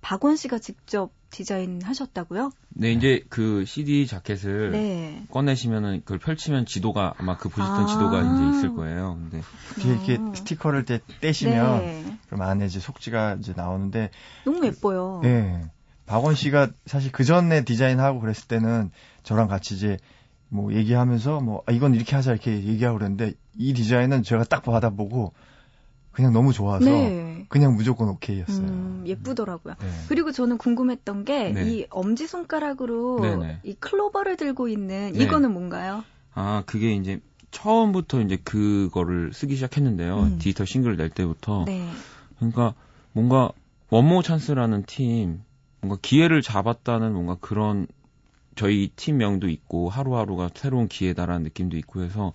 박원 0.00 0.36
씨가 0.36 0.58
직접 0.58 1.12
디자인하셨다고요? 1.30 2.52
네, 2.70 2.92
이제 2.92 3.24
그 3.28 3.64
CD 3.66 4.06
자켓을 4.06 4.70
네. 4.70 5.26
꺼내시면은 5.30 6.00
그걸 6.00 6.18
펼치면 6.18 6.64
지도가 6.64 7.14
아마 7.18 7.36
그 7.36 7.48
보셨던 7.48 7.84
아. 7.84 7.86
지도가 7.86 8.20
이제 8.20 8.58
있을 8.58 8.76
거예요. 8.76 9.18
근데 9.20 9.42
이렇게, 9.84 10.16
어. 10.16 10.32
스티커를 10.34 10.84
떼, 10.84 11.00
떼시면 11.20 11.78
네. 11.80 12.18
그럼 12.26 12.42
안에 12.42 12.66
이제 12.66 12.80
속지가 12.80 13.38
이제 13.40 13.52
나오는데 13.54 14.10
너무 14.44 14.64
예뻐요. 14.64 15.20
예. 15.24 15.64
박원 16.06 16.34
씨가 16.34 16.70
사실 16.86 17.12
그 17.12 17.24
전에 17.24 17.64
디자인하고 17.64 18.20
그랬을 18.20 18.48
때는 18.48 18.90
저랑 19.22 19.48
같이 19.48 19.74
이제 19.74 19.96
뭐 20.48 20.72
얘기하면서 20.72 21.40
뭐 21.40 21.62
아, 21.66 21.72
이건 21.72 21.94
이렇게 21.94 22.14
하자 22.14 22.32
이렇게 22.32 22.52
얘기하고 22.64 22.98
그랬는데 22.98 23.34
이 23.56 23.72
디자인은 23.72 24.22
제가 24.22 24.44
딱 24.44 24.62
받아보고 24.62 25.32
그냥 26.12 26.32
너무 26.32 26.52
좋아서 26.52 26.84
네. 26.84 27.46
그냥 27.48 27.74
무조건 27.74 28.08
오케이였어요. 28.08 28.66
음, 28.66 29.04
예쁘더라고요. 29.06 29.74
네. 29.80 29.88
그리고 30.08 30.30
저는 30.30 30.58
궁금했던 30.58 31.24
게 31.24 31.50
네. 31.50 31.68
이 31.68 31.86
엄지 31.90 32.28
손가락으로 32.28 33.20
네네. 33.20 33.58
이 33.64 33.74
클로버를 33.74 34.36
들고 34.36 34.68
있는 34.68 35.12
네. 35.12 35.24
이거는 35.24 35.52
뭔가요? 35.52 36.04
아, 36.32 36.62
그게 36.66 36.94
이제 36.94 37.20
처음부터 37.50 38.20
이제 38.20 38.36
그거를 38.36 39.32
쓰기 39.32 39.56
시작했는데요. 39.56 40.20
음. 40.20 40.38
디지털 40.38 40.66
싱글을 40.66 40.96
낼 40.96 41.10
때부터. 41.10 41.64
네. 41.66 41.88
그러니까 42.36 42.74
뭔가 43.12 43.50
원모 43.90 44.22
찬스라는 44.22 44.84
팀, 44.86 45.42
뭔가 45.84 45.98
기회를 46.00 46.40
잡았다는 46.40 47.12
뭔가 47.12 47.36
그런 47.40 47.86
저희 48.56 48.90
팀명도 48.96 49.48
있고 49.48 49.90
하루하루가 49.90 50.48
새로운 50.54 50.88
기회다라는 50.88 51.42
느낌도 51.42 51.76
있고 51.76 52.02
해서 52.02 52.32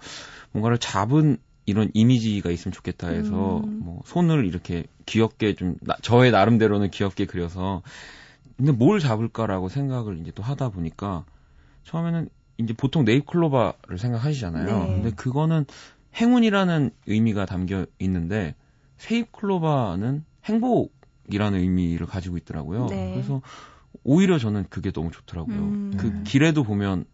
뭔가를 0.51 0.77
잡은 0.77 1.37
이런 1.65 1.89
이미지가 1.93 2.51
있으면 2.51 2.73
좋겠다 2.73 3.09
해서 3.09 3.61
음. 3.65 3.79
뭐 3.79 4.01
손을 4.05 4.45
이렇게 4.45 4.85
귀엽게 5.05 5.55
좀 5.55 5.75
나- 5.81 5.95
저의 6.01 6.31
나름대로는 6.31 6.91
귀엽게 6.91 7.25
그려서 7.25 7.81
근데 8.57 8.71
뭘 8.71 8.99
잡을까라고 8.99 9.69
생각을 9.69 10.19
이제 10.19 10.31
또 10.35 10.43
하다 10.43 10.69
보니까 10.69 11.25
처음에는 11.83 12.29
이제 12.57 12.73
보통 12.73 13.05
네잎클로바를 13.05 13.97
생각하시잖아요. 13.97 14.79
네. 14.79 14.87
근데 14.87 15.11
그거는 15.11 15.65
행운이라는 16.15 16.91
의미가 17.07 17.45
담겨 17.45 17.85
있는데 17.99 18.55
세잎클로바는 18.97 20.25
행복 20.45 20.98
이라는 21.29 21.59
의미를 21.59 22.05
가지고 22.07 22.37
있더라고요. 22.37 22.87
네. 22.87 23.11
그래서 23.13 23.41
오히려 24.03 24.37
저는 24.39 24.65
그게 24.69 24.91
너무 24.91 25.11
좋더라고요. 25.11 25.57
음. 25.57 25.93
그 25.97 26.07
네. 26.07 26.23
길에도 26.23 26.63
보면 26.63 27.05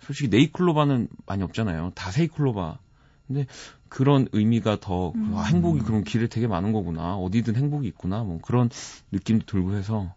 솔직히 0.00 0.28
네잎클로바는 0.28 1.08
많이 1.26 1.42
없잖아요. 1.42 1.92
다 1.94 2.10
세잎클로바. 2.10 2.78
근데 3.26 3.46
그런 3.88 4.26
의미가 4.32 4.78
더 4.80 5.12
음. 5.14 5.34
아, 5.36 5.42
행복이 5.44 5.80
그럼 5.80 6.02
길에 6.04 6.26
되게 6.26 6.46
많은 6.46 6.72
거구나. 6.72 7.16
어디든 7.16 7.56
행복이 7.56 7.86
있구나. 7.88 8.24
뭐 8.24 8.40
그런 8.42 8.68
느낌도 9.12 9.46
들고 9.46 9.74
해서 9.74 10.14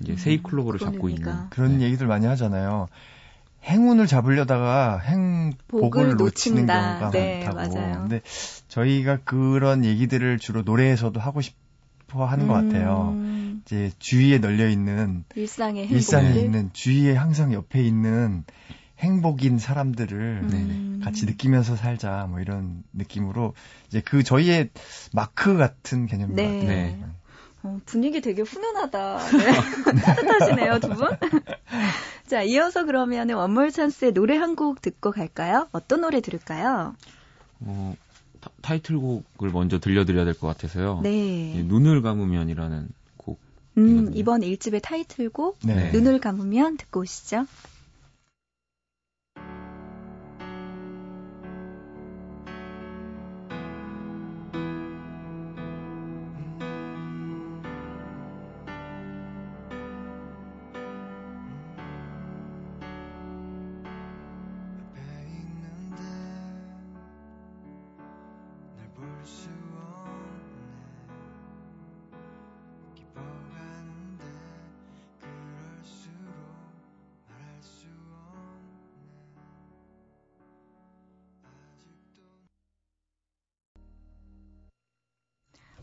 이제 0.00 0.16
세잎클로버를 0.16 0.78
그런 0.78 0.92
잡고 0.92 1.08
의미가. 1.08 1.30
있는 1.30 1.50
그런 1.50 1.78
네. 1.78 1.86
얘기들 1.86 2.06
많이 2.06 2.26
하잖아요. 2.26 2.88
행운을 3.64 4.06
잡으려다가 4.06 4.98
행복을 4.98 5.56
복을 5.80 6.16
놓치는 6.16 6.66
놓친다. 6.66 6.98
경우가 6.98 7.10
네, 7.10 7.44
많다고. 7.46 7.74
맞아요. 7.74 8.00
근데 8.02 8.20
저희가 8.68 9.18
그런 9.24 9.84
얘기들을 9.84 10.38
주로 10.38 10.62
노래에서도 10.62 11.18
하고 11.18 11.40
싶 11.40 11.54
어 12.12 12.24
하는 12.24 12.46
것 12.46 12.54
같아요. 12.54 13.10
음, 13.14 13.62
이제 13.64 13.90
주위에 13.98 14.38
널려 14.38 14.68
있는 14.68 15.24
일상의 15.34 15.88
일상에 15.88 16.26
행복을 16.26 16.44
있는 16.44 16.70
주위에 16.72 17.14
항상 17.14 17.52
옆에 17.52 17.82
있는 17.82 18.44
행복인 18.98 19.58
사람들을 19.58 20.40
음. 20.52 21.00
같이 21.02 21.26
느끼면서 21.26 21.74
살자 21.76 22.26
뭐 22.30 22.40
이런 22.40 22.84
느낌으로 22.92 23.54
이제 23.88 24.00
그 24.00 24.22
저희의 24.22 24.70
마크 25.12 25.56
같은 25.56 26.06
개념인 26.06 26.36
네. 26.36 26.44
것 26.46 26.52
같아요. 26.60 26.68
네. 26.68 27.06
어, 27.64 27.80
분위기 27.86 28.20
되게 28.20 28.42
훈훈하다. 28.42 29.18
네. 29.18 29.52
따뜻하시네요, 30.04 30.80
두 30.80 30.88
분. 30.90 31.08
자, 32.28 32.42
이어서 32.42 32.84
그러면 32.84 33.30
원몰 33.30 33.72
찬스의 33.72 34.12
노래 34.12 34.36
한 34.36 34.54
곡 34.54 34.80
듣고 34.82 35.10
갈까요? 35.10 35.66
어떤 35.72 36.02
노래 36.02 36.20
들을까요? 36.20 36.94
어, 37.60 37.94
타- 38.44 38.50
타이틀곡을 38.62 39.50
먼저 39.52 39.78
들려드려야 39.78 40.24
될 40.24 40.34
것 40.34 40.46
같아서요. 40.46 41.00
네. 41.02 41.56
예, 41.56 41.62
눈을 41.62 42.02
감으면이라는 42.02 42.88
곡. 43.16 43.40
음, 43.78 43.88
이거든요. 44.02 44.18
이번 44.18 44.42
일집의 44.42 44.80
타이틀곡 44.80 45.58
네. 45.64 45.90
눈을 45.92 46.20
감으면 46.20 46.76
듣고 46.76 47.00
오시죠. 47.00 47.46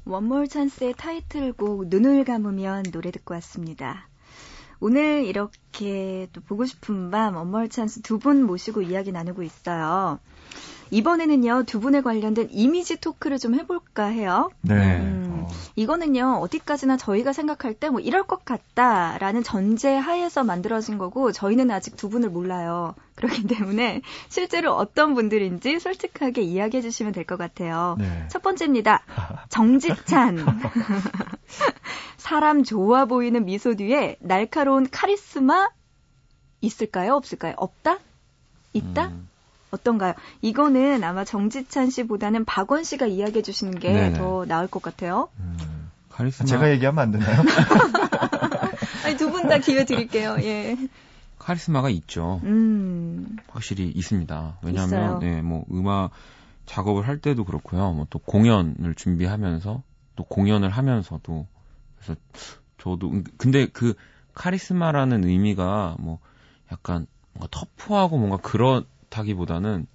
원몰 0.06 0.47
찬스의 0.47 0.95
타이틀곡 0.97 1.88
눈을 1.88 2.25
감으면 2.25 2.84
노래 2.91 3.12
듣고 3.12 3.34
왔습니다. 3.36 4.10
오늘 4.80 5.23
이렇게 5.25 6.27
또 6.34 6.41
보고 6.41 6.65
싶은 6.65 7.12
밤 7.12 7.36
원몰 7.36 7.69
찬스 7.69 8.01
두 8.01 8.17
분 8.19 8.43
모시고 8.43 8.82
이야기 8.82 9.12
나누고 9.12 9.43
있어요. 9.43 10.19
이번에는요 10.91 11.63
두 11.65 11.80
분에 11.80 12.01
관련된 12.01 12.49
이미지 12.51 12.97
토크를 12.99 13.39
좀 13.39 13.56
해볼까 13.56 14.06
해요. 14.06 14.49
네. 14.62 14.97
음. 14.99 15.45
어, 15.45 15.47
이거는요 15.75 16.39
어디까지나 16.41 16.97
저희가 16.97 17.34
생각할 17.34 17.73
때 17.73 17.89
뭐 17.89 17.99
이럴 17.99 18.23
것 18.23 18.45
같다라는 18.45 19.43
전제 19.43 19.95
하에서 19.95 20.43
만들어진 20.43 20.97
거고 20.97 21.32
저희는 21.32 21.71
아직 21.71 21.95
두 21.97 22.10
분을 22.10 22.30
몰라요. 22.30 22.93
그렇기 23.15 23.47
때문에 23.47 24.01
실제로 24.30 24.73
어떤 24.73 25.13
분들인지 25.15 25.80
솔직하게 25.80 26.41
이야기해 26.41 26.82
주시면 26.82 27.13
될 27.13 27.25
것 27.25 27.38
같아요. 27.38 27.95
네. 27.99 28.27
첫 28.30 28.41
번째입니다. 28.41 29.04
정직찬. 29.49 30.45
사람 32.17 32.63
좋아 32.63 33.06
보이는 33.06 33.45
미소 33.45 33.75
뒤에 33.75 34.17
날카로운 34.19 34.88
카리스마 34.89 35.69
있을까요? 36.62 37.15
없을까요? 37.15 37.54
없다? 37.58 37.97
있다? 38.73 39.08
음, 39.08 39.27
어떤가요? 39.72 40.14
이거는 40.42 41.04
아마 41.04 41.24
정지찬 41.24 41.90
씨보다는 41.90 42.46
박원 42.46 42.84
씨가 42.84 43.06
이야기해 43.08 43.42
주시는 43.42 43.80
게. 43.80 44.14
더 44.14 44.46
나을 44.46 44.68
것 44.68 44.82
같아요. 44.82 45.30
음. 45.40 45.90
카리스마. 46.10 46.46
제가 46.46 46.70
얘기하면 46.72 47.00
안 47.04 47.12
되나요? 47.12 47.42
아니, 49.06 49.18
두 49.18 49.32
분 49.32 49.48
다 49.48 49.58
기회 49.58 49.86
드릴게요. 49.86 50.36
예. 50.42 50.78
카리스마가 51.40 51.90
있죠. 51.90 52.40
음. 52.44 53.38
확실히 53.48 53.88
있습니다. 53.90 54.60
왜냐하면 54.62 55.20
네, 55.20 55.42
뭐 55.42 55.66
음악 55.72 56.12
작업을 56.66 57.08
할 57.08 57.18
때도 57.18 57.46
그렇고요. 57.46 57.94
뭐 57.94 58.06
또 58.10 58.20
공연을 58.20 58.94
준비하면서 58.96 59.82
또 60.16 60.24
공연을 60.26 60.70
하면서도 60.70 61.48
그래서 61.98 62.20
저도 62.78 63.10
은- 63.12 63.24
근데 63.38 63.66
그 63.68 63.96
카리스마라는 64.34 65.24
의미가 65.24 65.96
뭐 66.00 66.20
약간 66.72 67.08
뭔가 67.34 67.48
터프하고 67.52 68.18
뭔가 68.18 68.38
그 68.38 68.86
렇다기보다는 69.12 69.86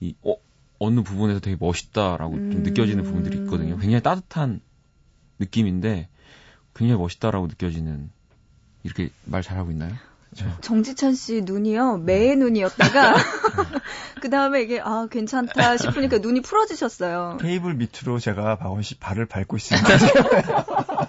이 0.00 0.14
어, 0.22 0.36
어느 0.78 1.02
부분에서 1.02 1.40
되게 1.40 1.56
멋있다라고 1.58 2.36
좀 2.36 2.52
음. 2.52 2.62
느껴지는 2.62 3.02
부분들이 3.02 3.38
있거든요. 3.38 3.76
굉장히 3.78 4.02
따뜻한 4.02 4.60
느낌인데 5.38 6.08
굉장히 6.74 7.00
멋있다라고 7.00 7.48
느껴지는 7.48 8.10
이렇게 8.84 9.10
말 9.24 9.42
잘하고 9.42 9.70
있나요? 9.72 9.94
정지찬 10.60 11.14
씨 11.14 11.40
눈이요 11.40 11.98
매의 11.98 12.36
눈이었다가 12.36 13.14
그 14.20 14.30
다음에 14.30 14.62
이게 14.62 14.80
아 14.80 15.08
괜찮다 15.10 15.76
싶으니까 15.78 16.18
눈이 16.18 16.42
풀어지셨어요. 16.42 17.38
테이블 17.40 17.74
밑으로 17.74 18.18
제가 18.18 18.56
박원 18.56 18.82
씨 18.82 18.96
발을 18.96 19.26
밟고 19.26 19.56
있습니다. 19.56 19.88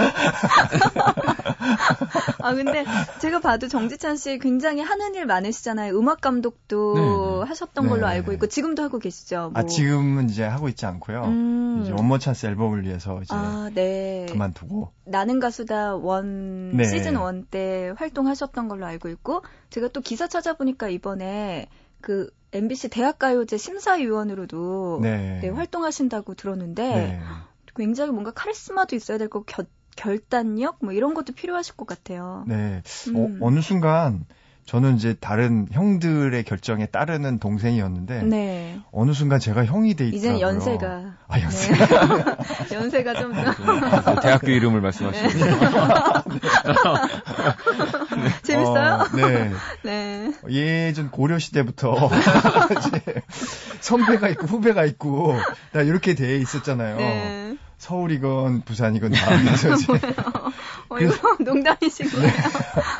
아 2.42 2.54
근데 2.54 2.84
제가 3.20 3.40
봐도 3.40 3.68
정지찬 3.68 4.16
씨 4.16 4.38
굉장히 4.38 4.82
하는 4.82 5.14
일 5.14 5.26
많으시잖아요. 5.26 5.96
음악 5.98 6.20
감독도 6.20 6.94
네네. 6.94 7.48
하셨던 7.48 7.88
걸로 7.88 8.06
네. 8.06 8.12
알고 8.14 8.32
있고 8.32 8.46
지금도 8.46 8.82
하고 8.82 8.98
계시죠. 8.98 9.50
아 9.54 9.60
뭐. 9.60 9.68
지금은 9.68 10.30
이제 10.30 10.44
하고 10.44 10.68
있지 10.68 10.86
않고요. 10.86 11.24
음. 11.24 11.80
이제 11.82 11.92
원모 11.92 12.18
찬스 12.18 12.46
앨범을 12.46 12.84
위해서 12.84 13.20
이제 13.22 13.34
아, 13.34 13.70
네. 13.74 14.26
그만두고 14.30 14.92
나는 15.04 15.40
가수다 15.40 15.96
원 15.96 16.76
네. 16.76 16.84
시즌 16.84 17.16
원 17.16 17.40
때 17.50 17.92
활동하셨던 17.96 18.68
걸로 18.68 18.86
알고 18.86 19.08
있고 19.08 19.42
제가 19.70 19.88
또 19.88 20.00
기사 20.02 20.28
찾아보니까 20.28 20.88
이번에 20.88 21.66
그 22.00 22.28
MBC 22.52 22.90
대학가요제 22.90 23.56
심사위원으로도 23.56 25.00
네. 25.02 25.40
네, 25.42 25.48
활동하신다고 25.48 26.34
들었는데 26.34 26.82
네. 26.82 27.20
굉장히 27.76 28.10
뭔가 28.12 28.30
카리스마도 28.32 28.94
있어야 28.94 29.16
될 29.18 29.28
거고 29.28 29.44
겨- 29.46 29.64
결단력 29.96 30.78
뭐 30.80 30.92
이런 30.92 31.14
것도 31.14 31.32
필요하실 31.32 31.76
것 31.76 31.86
같아요. 31.86 32.44
네. 32.46 32.82
음. 33.08 33.16
어, 33.16 33.46
어느 33.46 33.60
순간 33.60 34.24
저는 34.70 34.94
이제 34.94 35.16
다른 35.18 35.66
형들의 35.72 36.44
결정에 36.44 36.86
따르는 36.86 37.40
동생이었는데 37.40 38.22
네. 38.22 38.78
어느 38.92 39.12
순간 39.12 39.40
제가 39.40 39.64
형이 39.64 39.94
돼 39.94 40.06
있더라고요. 40.06 40.18
이제는 40.18 40.40
연세가 40.40 41.14
아 41.26 41.40
연세가 41.40 42.36
네. 42.68 42.70
연세가 42.76 43.14
좀그 43.14 44.20
대학교 44.22 44.52
이름을 44.52 44.80
말씀하시는 44.80 45.30
재밌어요? 48.44 48.94
어, 48.94 49.08
네. 49.16 49.50
네. 49.82 50.32
예전 50.50 51.10
고려 51.10 51.40
시대부터 51.40 52.08
이제 52.78 53.22
선배가 53.80 54.28
있고 54.28 54.46
후배가 54.46 54.84
있고 54.84 55.34
나 55.72 55.82
이렇게 55.82 56.14
돼 56.14 56.36
있었잖아요. 56.36 57.58
네. 57.80 57.86
서울이건 57.86 58.62
부산이건 58.62 59.12
다 59.12 59.38
그래서 59.38 59.74
이제 59.74 59.86
어, 60.88 60.98
이거 60.98 61.14
농담이신 61.42 62.10
거예요? 62.10 62.32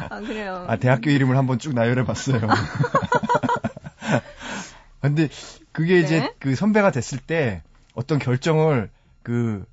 아, 0.08 0.20
그래요. 0.20 0.64
아 0.68 0.76
대학교 0.76 1.10
이름을 1.10 1.36
한번 1.36 1.58
쭉 1.58 1.74
나열해 1.74 2.04
봤어요. 2.04 2.40
근데 5.00 5.28
그게 5.72 6.00
이제 6.00 6.20
네. 6.20 6.32
그 6.38 6.54
선배가 6.54 6.90
됐을 6.90 7.18
때 7.18 7.62
어떤 7.94 8.18
결정을 8.18 8.90
그 9.22 9.64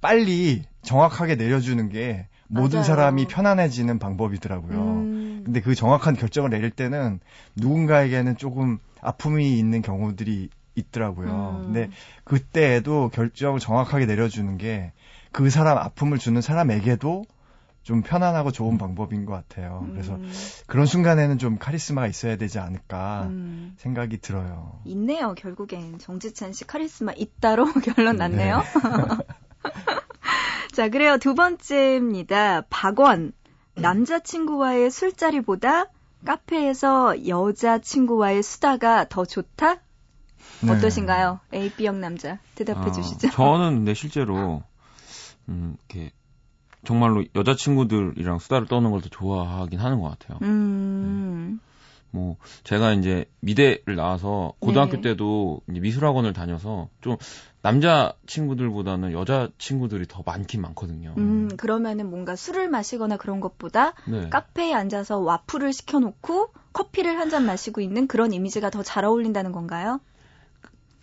빨리 0.00 0.62
정확하게 0.82 1.34
내려주는 1.34 1.88
게 1.88 2.28
모든 2.46 2.78
맞아요. 2.78 2.86
사람이 2.86 3.26
편안해지는 3.26 3.98
방법이더라고요. 3.98 4.78
음. 4.78 5.42
근데 5.44 5.60
그 5.60 5.74
정확한 5.74 6.14
결정을 6.16 6.50
내릴 6.50 6.70
때는 6.70 7.20
누군가에게는 7.56 8.36
조금 8.36 8.78
아픔이 9.00 9.58
있는 9.58 9.82
경우들이 9.82 10.48
있더라고요. 10.78 11.56
음. 11.60 11.64
근데 11.64 11.90
그때에도 12.24 13.10
결정을 13.10 13.60
정확하게 13.60 14.06
내려주는 14.06 14.56
게 14.58 14.92
그 15.32 15.50
사람 15.50 15.78
아픔을 15.78 16.18
주는 16.18 16.40
사람에게도 16.40 17.24
좀 17.82 18.02
편안하고 18.02 18.50
좋은 18.50 18.76
방법인 18.76 19.24
것 19.24 19.32
같아요. 19.32 19.86
그래서 19.92 20.14
음. 20.14 20.30
그런 20.66 20.84
순간에는 20.84 21.38
좀 21.38 21.58
카리스마가 21.58 22.06
있어야 22.06 22.36
되지 22.36 22.58
않을까 22.58 23.28
음. 23.28 23.74
생각이 23.78 24.18
들어요. 24.18 24.80
있네요, 24.84 25.34
결국엔. 25.34 25.98
정지찬 25.98 26.52
씨 26.52 26.66
카리스마 26.66 27.12
있다로 27.16 27.66
결론 27.96 28.16
났네요. 28.16 28.62
자, 30.72 30.88
그래요. 30.88 31.16
두 31.18 31.34
번째입니다. 31.34 32.62
박원. 32.68 33.32
남자친구와의 33.74 34.90
술자리보다 34.90 35.86
카페에서 36.24 37.28
여자친구와의 37.28 38.42
수다가 38.42 39.08
더 39.08 39.24
좋다? 39.24 39.76
네. 40.60 40.72
어떠신가요? 40.72 41.40
A, 41.54 41.70
B형 41.70 42.00
남자. 42.00 42.38
대답해 42.54 42.78
아, 42.80 42.92
주시죠. 42.92 43.28
저는 43.30 43.76
근데 43.76 43.94
실제로 43.94 44.62
음, 45.48 45.76
이렇게 45.88 46.10
정말로 46.84 47.24
여자친구들이랑 47.34 48.38
수다를 48.38 48.66
떠는 48.66 48.90
걸 48.90 49.00
더 49.00 49.08
좋아하긴 49.08 49.78
하는 49.80 50.00
것 50.00 50.10
같아요. 50.18 50.38
음, 50.42 51.60
뭐 52.10 52.36
제가 52.64 52.92
이제 52.94 53.24
미대를 53.40 53.96
나와서 53.96 54.52
고등학교 54.60 54.96
네. 54.96 55.02
때도 55.02 55.60
미술학원을 55.66 56.32
다녀서 56.32 56.88
좀 57.00 57.16
남자 57.62 58.14
친구들보다는 58.26 59.12
여자 59.12 59.48
친구들이 59.58 60.06
더 60.08 60.22
많긴 60.24 60.62
많거든요. 60.62 61.14
음, 61.18 61.48
그러면은 61.56 62.08
뭔가 62.10 62.36
술을 62.36 62.68
마시거나 62.68 63.16
그런 63.16 63.40
것보다 63.40 63.92
네. 64.06 64.28
카페에 64.30 64.72
앉아서 64.74 65.18
와플을 65.18 65.72
시켜놓고 65.72 66.52
커피를 66.72 67.18
한 67.18 67.28
잔 67.28 67.44
마시고 67.44 67.80
있는 67.80 68.06
그런 68.06 68.32
이미지가 68.32 68.70
더 68.70 68.82
잘 68.82 69.04
어울린다는 69.04 69.52
건가요? 69.52 70.00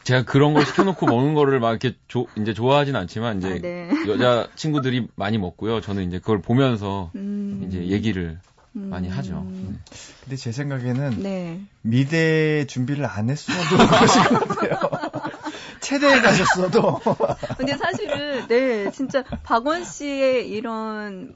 제가 0.06 0.24
그런 0.24 0.54
걸 0.54 0.65
시켜놓고 0.65 1.06
먹는 1.08 1.34
거를 1.34 1.60
막 1.60 1.72
이렇게 1.72 1.98
조- 2.08 2.28
이제 2.38 2.54
좋아하진 2.54 2.96
않지만 2.96 3.39
이제 3.39 3.50
아, 3.50 3.60
네. 3.62 3.89
여자 4.08 4.48
친구들이 4.56 5.08
많이 5.15 5.38
먹고요. 5.38 5.82
저는 5.82 6.04
이제 6.08 6.20
그걸 6.20 6.41
보면서 6.41 7.12
음, 7.15 7.65
이제 7.68 7.88
얘기를 7.88 8.39
음, 8.76 8.89
많이 8.89 9.10
하죠. 9.10 9.46
네. 9.50 9.74
근데 10.24 10.36
제 10.38 10.52
생각에는 10.52 11.22
네. 11.24 11.60
미대 11.82 12.65
준비를 12.68 13.06
안 13.06 13.30
했어도 13.30 13.58
그러실 13.86 14.24
것 14.24 14.48
같아요. 14.48 14.80
체대에 15.82 16.20
가셨어도 16.22 17.00
근데 17.58 17.78
사실은 17.78 18.48
네 18.48 18.89
진짜 18.91 19.24
박원 19.44 19.84
씨의 19.84 20.50
이런 20.50 21.36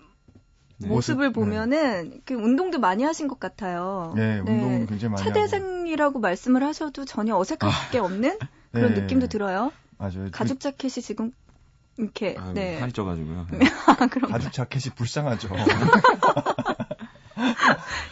네. 0.78 0.88
모습을 0.88 1.28
모습, 1.30 1.34
보면은 1.34 2.22
그 2.26 2.34
운동도 2.36 2.80
많이 2.80 3.04
하신 3.04 3.28
것 3.28 3.40
같아요. 3.40 4.14
네, 4.16 4.40
운동 4.40 4.86
굉장히 4.88 5.14
많이 5.14 5.24
하고. 5.24 5.34
차대생이라고 5.34 6.20
말씀을 6.20 6.64
하셔도 6.64 7.06
전혀 7.06 7.36
어색할 7.38 7.92
게 7.92 8.00
없는 8.00 8.38
그런 8.72 8.94
네. 8.94 9.02
느낌도 9.02 9.28
들어요. 9.28 9.72
맞아요. 9.98 10.30
가죽 10.32 10.60
자켓이 10.60 11.02
지금 11.02 11.32
이렇게 11.98 12.36
아유, 12.38 12.54
네. 12.54 12.80
살이 12.80 12.92
쪄가지고요. 12.94 13.48
아, 13.88 14.08
그럼 14.08 14.32
가죽 14.32 14.54
자켓이 14.54 14.96
불쌍하죠. 14.96 15.50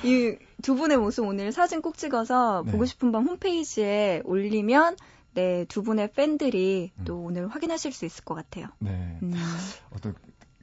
이 0.03 0.47
두 0.61 0.75
분의 0.75 0.97
모습 0.97 1.25
오늘 1.25 1.51
사진 1.51 1.81
꼭 1.81 1.97
찍어서 1.97 2.63
네. 2.65 2.71
보고 2.71 2.85
싶은 2.85 3.11
밤 3.11 3.25
홈페이지에 3.25 4.21
올리면 4.25 4.97
네, 5.33 5.65
두 5.65 5.83
분의 5.83 6.11
팬들이 6.13 6.91
음. 6.97 7.05
또 7.05 7.21
오늘 7.21 7.47
확인하실 7.47 7.91
수 7.93 8.05
있을 8.05 8.23
것 8.23 8.33
같아요. 8.33 8.67
네. 8.79 9.17
음. 9.21 9.33
어떤 9.91 10.15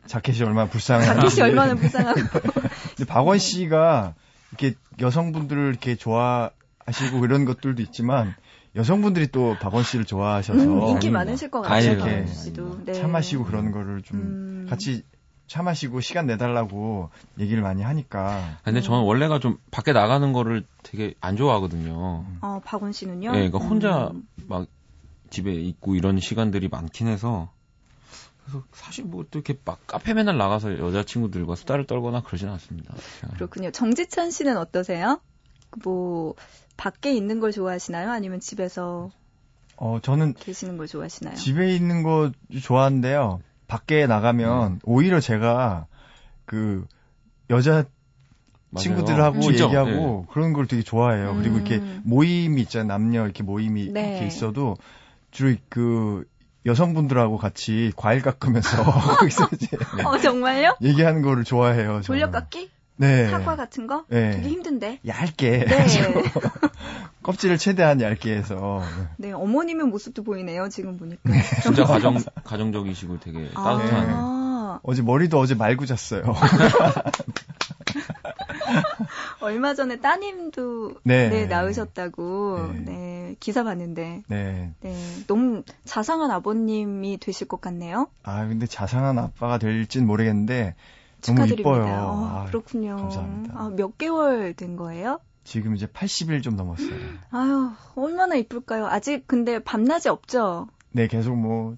자켓이 0.07 0.43
얼마나 0.43 0.69
불쌍한지. 0.69 1.37
자켓이 1.37 1.43
얼마나 1.43 1.75
불쌍하고. 1.75 2.21
근데 2.97 3.05
박원 3.07 3.39
씨가 3.39 4.15
이렇게 4.51 4.77
여성분들을 5.01 5.69
이렇게 5.71 5.95
좋아하시고 5.95 7.25
이런 7.25 7.45
것들도 7.45 7.81
있지만 7.83 8.35
여성분들이 8.77 9.29
또 9.29 9.57
박원 9.61 9.85
씨를 9.85 10.05
좋아하셔서 10.05 10.61
음, 10.63 10.83
인기. 10.89 11.11
많으실 11.11 11.51
것 11.51 11.63
같아요, 11.63 11.99
박원 11.99 12.27
씨도. 12.27 12.85
네. 12.85 12.93
차 12.95 13.07
마시고 13.07 13.45
그런 13.45 13.71
거를 13.71 14.03
좀 14.03 14.19
음. 14.21 14.67
같이 14.69 15.05
차 15.47 15.63
마시고 15.63 16.01
시간 16.01 16.27
내달라고 16.27 17.11
얘기를 17.39 17.63
많이 17.63 17.83
하니까 17.83 18.59
근데 18.65 18.81
저는 18.81 19.05
원래가 19.05 19.39
좀 19.39 19.59
밖에 19.71 19.93
나가는 19.93 20.33
거를 20.33 20.65
되게 20.83 21.15
안 21.21 21.37
좋아하거든요. 21.37 22.25
어, 22.41 22.61
박원 22.65 22.93
씨는요? 22.93 23.31
네, 23.33 23.49
그러니까 23.49 23.59
혼자 23.59 24.09
음. 24.09 24.27
막 24.49 24.67
집에 25.31 25.53
있고 25.53 25.95
이런 25.95 26.19
시간들이 26.19 26.69
많긴 26.69 27.07
해서 27.09 27.51
그래서 28.45 28.65
사실 28.73 29.05
뭐 29.05 29.25
또 29.31 29.39
이렇게 29.39 29.55
막 29.65 29.81
카페 29.87 30.15
맨날 30.15 30.37
나가서 30.37 30.79
여자친구들과 30.79 31.55
수다를 31.57 31.87
떨거나 31.87 32.23
그러진 32.23 32.49
않습니다. 32.49 32.95
그렇군요. 33.35 33.71
정지찬 33.71 34.31
씨는 34.31 34.57
어떠세요? 34.57 35.21
뭐 35.83 36.35
밖에 36.77 37.13
있는 37.15 37.41
걸 37.41 37.53
좋아하시나요? 37.53 38.11
아니면 38.11 38.41
집에서 38.41 39.11
어 39.77 39.99
저는 40.03 40.35
계시는 40.35 40.77
걸 40.77 40.87
좋아하시나요? 40.87 41.35
집에 41.37 41.75
있는 41.75 42.03
거 42.03 42.31
좋아하는데요. 42.63 43.41
밖에 43.67 44.07
나가면 44.07 44.81
오히려 44.85 45.21
제가 45.21 45.87
그 46.45 46.87
여자 47.51 47.85
맞아요. 48.71 48.83
친구들하고 48.83 49.41
진짜, 49.41 49.65
얘기하고 49.65 50.27
그런 50.27 50.53
걸 50.53 50.67
되게 50.67 50.83
좋아해요. 50.83 51.37
그리고 51.37 51.57
이렇게 51.57 51.77
음. 51.77 52.03
모임이 52.05 52.61
있잖아요. 52.63 52.89
남녀 52.89 53.25
이렇게 53.25 53.43
모임이 53.43 53.93
네. 53.93 54.11
이렇게 54.11 54.27
있어도 54.27 54.77
주로 55.31 55.55
그 55.69 56.25
여성분들하고 56.67 57.37
같이 57.37 57.93
과일 57.95 58.23
깎으면서 58.23 58.83
거기서 59.19 59.49
이제 59.53 59.77
어, 60.05 60.19
정말요? 60.19 60.77
얘기하는 60.83 61.23
거를 61.23 61.45
좋아해요. 61.45 62.01
저는. 62.01 62.03
돌려깎기? 62.03 62.71
네. 62.97 63.29
사과 63.29 63.57
같은 63.57 63.87
거? 63.87 64.05
네. 64.09 64.33
되게 64.33 64.49
힘든데. 64.49 65.01
얇게 65.07 65.65
네. 65.65 65.87
껍질을 67.23 67.59
최대한 67.59 68.01
얇게 68.01 68.37
해서 68.37 68.83
네, 69.17 69.33
어머님의 69.33 69.87
모습도 69.87 70.23
보이네요, 70.23 70.69
지금 70.69 70.99
보니까. 70.99 71.23
진짜 71.63 71.85
가정 71.85 72.19
가정적이시고 72.45 73.21
되게 73.21 73.49
따뜻한. 73.55 74.09
아, 74.11 74.81
어제 74.83 75.03
머리도 75.03 75.39
어제 75.39 75.55
말고 75.55 75.87
잤어요. 75.87 76.23
얼마 79.41 79.75
전에 79.75 80.01
따님도 80.01 81.01
네. 81.05 81.29
네, 81.29 81.47
낳으셨다고 81.47 82.73
네. 82.73 82.81
네, 82.81 83.37
기사 83.41 83.63
봤는데 83.65 84.23
네. 84.27 84.73
네, 84.81 84.97
너무 85.27 85.63
자상한 85.85 86.31
아버님이 86.31 87.19
되실 87.19 87.49
것 87.49 87.61
같네요. 87.61 88.09
아 88.23 88.47
근데 88.47 88.67
자상한 88.67 89.19
아빠가 89.19 89.59
될진 89.59 90.07
모르겠는데 90.07 90.75
축하드립니다. 91.25 92.07
어, 92.07 92.27
아, 92.27 92.45
그렇군요. 92.47 92.97
감사합니다. 92.97 93.55
아, 93.57 93.71
몇 93.75 93.99
개월 93.99 94.55
된 94.55 94.77
거예요? 94.77 95.21
지금 95.45 95.77
이제 95.77 95.87
80일 95.87 96.43
좀 96.43 96.57
넘었어요. 96.57 96.97
아유, 97.31 97.71
얼마나 97.97 98.35
이쁠까요? 98.35 98.87
아직 98.87 99.27
근데 99.27 99.59
밤낮이 99.59 100.09
없죠? 100.09 100.69
네, 100.93 101.07
계속 101.07 101.37
뭐 101.37 101.77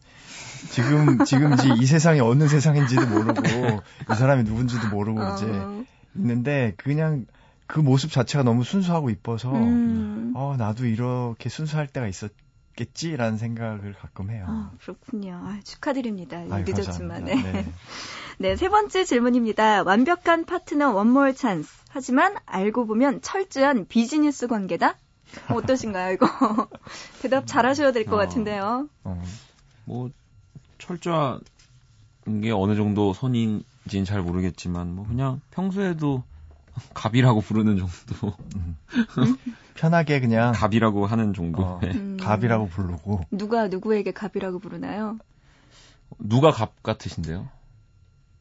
지금 0.71 1.25
지금 1.25 1.55
이제 1.55 1.71
이 1.81 1.87
세상이 1.87 2.21
어느 2.21 2.49
세상인지도 2.49 3.07
모르고 3.07 3.41
이 4.13 4.15
사람이 4.15 4.45
누군지도 4.45 4.89
모르고 4.89 5.21
이제 5.35 5.47
어, 5.47 5.85
있는데 6.15 6.75
그냥 6.77 7.27
그 7.67 7.81
모습 7.81 8.13
자체가 8.13 8.45
너무 8.45 8.63
순수하고 8.63 9.11
이뻐서 9.11 9.53
음. 9.53 10.33
어 10.37 10.55
나도 10.59 10.87
이렇게 10.87 11.49
순수할 11.49 11.87
때가 11.89 12.07
있었 12.07 12.31
겠지라는 12.77 13.39
생각을 13.39 13.95
가끔 13.95 14.31
해요. 14.31 14.45
아, 14.47 14.71
그렇군요. 14.83 15.41
아, 15.43 15.59
축하드립니다. 15.65 16.45
아유, 16.51 16.65
늦었지만. 16.67 17.25
네. 17.25 17.67
네. 18.39 18.51
네, 18.51 18.57
세 18.57 18.69
번째 18.69 19.05
질문입니다. 19.05 19.83
완벽한 19.83 20.45
파트너 20.45 20.93
원몰 20.93 21.35
찬스. 21.35 21.71
하지만 21.89 22.37
알고 22.45 22.87
보면 22.87 23.23
철저한 23.23 23.87
비즈니스 23.89 24.47
관계다? 24.47 24.97
어, 25.49 25.55
어떠신가요, 25.55 26.13
이거? 26.15 26.27
대답 27.23 27.47
잘 27.47 27.65
하셔야 27.65 27.93
될것 27.93 28.13
어. 28.13 28.17
같은데요. 28.19 28.89
어, 29.05 29.23
뭐 29.87 30.11
철저한 30.79 31.41
게 32.43 32.51
어느 32.51 32.77
정도 32.77 33.15
선인지는 33.15 34.05
잘 34.05 34.21
모르겠지만 34.21 34.95
뭐 34.95 35.07
그냥 35.07 35.41
평소에도 35.51 36.23
갑이라고 36.93 37.41
부르는 37.41 37.79
정도, 37.79 38.37
편하게 39.75 40.21
그냥 40.21 40.53
갑이라고 40.53 41.07
하는 41.07 41.33
정도. 41.33 41.63
어, 41.63 41.81
네. 41.83 41.93
음. 41.93 42.19
갑이라고 42.21 42.69
부르고 42.69 43.23
누가 43.31 43.69
누구에게 43.69 44.13
갑이라고 44.13 44.59
부르나요? 44.59 45.19
누가 46.19 46.51
갑 46.51 46.83
같으신데요? 46.83 47.49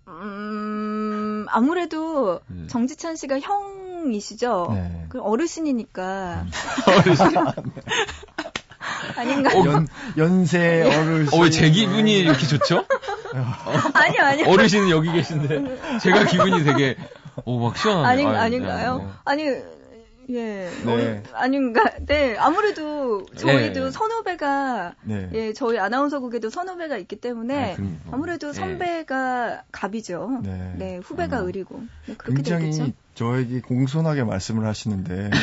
음, 0.07 1.45
아무래도 1.49 2.39
네. 2.47 2.67
정지찬 2.67 3.15
씨가 3.15 3.39
형이시죠? 3.39 4.71
네. 4.73 5.05
그 5.09 5.19
어르신이니까. 5.21 6.45
음. 6.45 6.51
아닌가요? 9.17 9.65
연 9.65 9.87
연세 10.17 10.81
어르신 10.83 11.29
어, 11.33 11.41
왜 11.43 11.49
제 11.49 11.69
기분이 11.69 12.19
이렇게 12.19 12.45
좋죠? 12.45 12.85
아니요, 13.93 14.21
아니요. 14.23 14.47
어르신은 14.49 14.89
여기 14.89 15.11
계신데 15.11 15.99
제가 15.99 16.25
기분이 16.25 16.63
되게 16.63 16.95
오막 17.45 17.77
시원하네요. 17.77 18.27
아닌, 18.29 18.39
아닌가요? 18.39 18.97
네, 18.97 19.03
네. 19.03 19.09
아니, 19.25 19.43
예. 20.29 20.69
네. 20.85 21.23
어, 21.31 21.35
아닌가? 21.37 21.83
네. 22.05 22.35
아무래도 22.37 23.25
저희도 23.35 23.85
예. 23.87 23.91
선후배가 23.91 24.95
네. 25.03 25.29
예, 25.33 25.53
저희 25.53 25.77
아나운서국에도 25.77 26.49
선후배가 26.49 26.97
있기 26.97 27.17
때문에 27.17 27.75
아. 27.79 28.11
아무래도 28.11 28.49
예. 28.49 28.53
선배가 28.53 29.63
갑이죠. 29.71 30.39
네. 30.43 30.73
네, 30.77 30.97
후배가 30.97 31.41
음. 31.41 31.47
을이고. 31.47 31.83
네, 32.07 32.15
그렇게 32.17 32.35
굉장히 32.35 32.71
되겠죠. 32.71 32.91
저에게 33.13 33.61
공손하게 33.61 34.23
말씀을 34.23 34.65
하시는데. 34.65 35.29
네. 35.29 35.37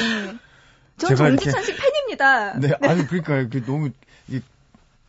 이렇게- 1.00 1.14
정기찬 1.16 1.62
씨 1.64 1.74
팬입니다. 1.76 2.58
네, 2.58 2.72
아니 2.82 3.06
그러니까 3.06 3.48
너무 3.66 3.90
이- 4.28 4.40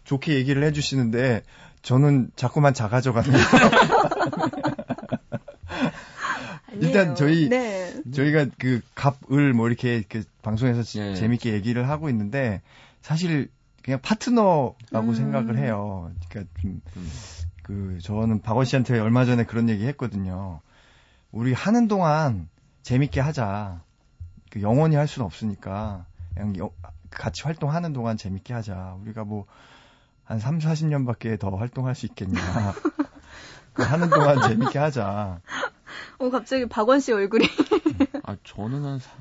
좋게 0.05 0.33
얘기를 0.35 0.63
해주시는데 0.63 1.43
저는 1.81 2.29
자꾸만 2.35 2.73
작아져가는. 2.73 3.31
아니에요. 6.73 6.87
일단 6.87 7.15
저희- 7.15 7.49
네. 7.49 7.93
저희가 8.13 8.47
그 8.57 8.81
갑을 8.95 9.53
뭐 9.53 9.67
이렇게, 9.67 9.97
이렇게 9.97 10.23
방송에서 10.41 10.83
지- 10.83 10.99
예. 10.99 11.15
재밌게 11.15 11.53
얘기를 11.53 11.87
하고 11.89 12.09
있는데 12.09 12.61
사실 13.01 13.49
그냥 13.83 13.99
파트너라고 14.01 14.75
음. 15.09 15.13
생각을 15.15 15.57
해요. 15.57 16.11
그러니까 16.29 16.51
좀 16.61 16.81
음. 16.97 17.11
그 17.63 17.97
저는 18.01 18.41
박원 18.41 18.65
씨한테 18.65 18.99
얼마 18.99 19.25
전에 19.25 19.43
그런 19.45 19.69
얘기 19.69 19.85
했거든요. 19.87 20.59
우리 21.31 21.53
하는 21.53 21.87
동안 21.87 22.47
재밌게 22.83 23.19
하자. 23.21 23.81
그 24.49 24.61
영원히 24.61 24.95
할 24.95 25.07
수는 25.07 25.25
없으니까 25.25 26.05
그냥 26.33 26.57
여- 26.57 26.71
같이 27.09 27.43
활동하는 27.43 27.93
동안 27.93 28.17
재밌게 28.17 28.53
하자. 28.53 28.97
우리가 29.01 29.23
뭐 29.23 29.45
한 30.25 30.39
3, 30.39 30.59
40년밖에 30.59 31.37
더 31.37 31.49
활동할 31.49 31.95
수 31.95 32.05
있겠냐. 32.05 32.31
그 33.73 33.83
하는 33.83 34.09
동안 34.09 34.41
재밌게 34.47 34.79
하자. 34.79 35.41
어, 36.19 36.29
갑자기 36.29 36.65
박원 36.67 36.99
씨 36.99 37.11
얼굴이. 37.13 37.45
아, 38.23 38.35
저는 38.43 38.83
한 38.83 38.99
사... 38.99 39.11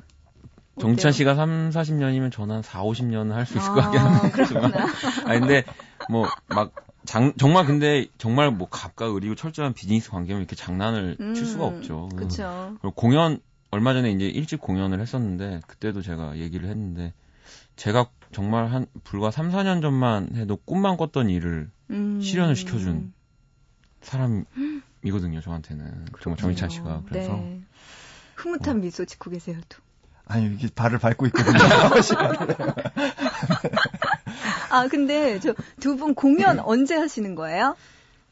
정찬 0.80 1.12
씨가 1.12 1.34
3, 1.34 1.70
40년이면 1.70 2.32
저는 2.32 2.56
한 2.56 2.62
4, 2.62 2.82
50년은 2.82 3.30
할 3.32 3.44
수 3.46 3.58
있을 3.58 3.68
것 3.68 3.82
같긴 3.82 4.00
아, 4.00 4.04
한데. 4.04 4.78
아 5.26 5.38
근데 5.38 5.64
뭐 6.08 6.26
막 6.48 6.72
장, 7.04 7.32
정말 7.36 7.66
근데 7.66 8.06
정말 8.18 8.50
뭐 8.50 8.68
갑과 8.68 9.14
을이고 9.14 9.34
철저한 9.34 9.74
비즈니스 9.74 10.10
관계면 10.10 10.40
이렇게 10.40 10.54
장난을 10.56 11.16
칠 11.34 11.44
수가 11.44 11.68
음, 11.68 11.74
없죠. 11.74 12.08
그리고 12.12 12.92
공연 12.94 13.40
얼마 13.70 13.92
전에 13.92 14.10
이제 14.12 14.26
일찍 14.26 14.60
공연을 14.60 15.00
했었는데 15.00 15.62
그때도 15.66 16.02
제가 16.02 16.38
얘기를 16.38 16.68
했는데 16.68 17.12
제가 17.76 18.06
정말 18.30 18.68
한 18.68 18.86
불과 19.02 19.30
3, 19.30 19.50
4년 19.50 19.82
전만 19.82 20.36
해도 20.36 20.56
꿈만 20.56 20.96
꿨던 20.96 21.28
일을 21.28 21.70
음. 21.90 22.20
실현을 22.20 22.54
시켜준 22.54 23.12
사람 24.00 24.44
이거든요. 25.02 25.40
저한테는 25.40 26.06
정말 26.20 26.38
정희찬 26.38 26.68
씨가 26.70 27.02
그래서 27.08 27.32
네. 27.34 27.60
흐뭇한 28.36 28.80
미소 28.80 29.04
짓고 29.04 29.30
계세요, 29.30 29.56
또. 29.68 29.78
아니 30.26 30.46
이게 30.54 30.68
발을 30.74 30.98
밟고 30.98 31.26
있거든요. 31.26 31.58
아, 34.70 34.86
근데 34.88 35.38
저 35.40 35.54
두 35.80 35.96
분 35.96 36.14
공연 36.14 36.58
언제 36.60 36.94
하시는 36.96 37.34
거예요? 37.34 37.76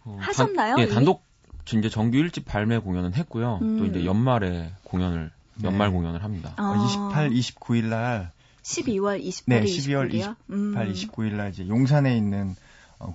어, 0.04 0.16
하셨나요, 0.20 0.76
단, 0.76 0.78
예, 0.80 0.84
이미? 0.84 0.94
단독 0.94 1.24
이제 1.72 1.88
정규 1.88 2.16
1집 2.18 2.44
발매 2.46 2.78
공연은 2.78 3.14
했고요. 3.14 3.58
음. 3.62 3.78
또 3.78 3.86
이제 3.86 4.04
연말에 4.04 4.72
공연을 4.84 5.30
연말 5.62 5.88
네. 5.88 5.94
공연을 5.94 6.24
합니다. 6.24 6.54
아, 6.56 7.10
28, 7.12 7.30
29일 7.30 7.84
날 7.86 8.32
12월 8.62 9.22
28일, 9.22 9.42
네, 9.46 9.62
12월 9.64 10.10
29일이요? 10.10 10.36
음. 10.50 10.70
28, 10.74 10.92
29일 10.92 11.32
날 11.34 11.50
이제 11.50 11.68
용산에 11.68 12.16
있는 12.16 12.50
어, 12.50 12.54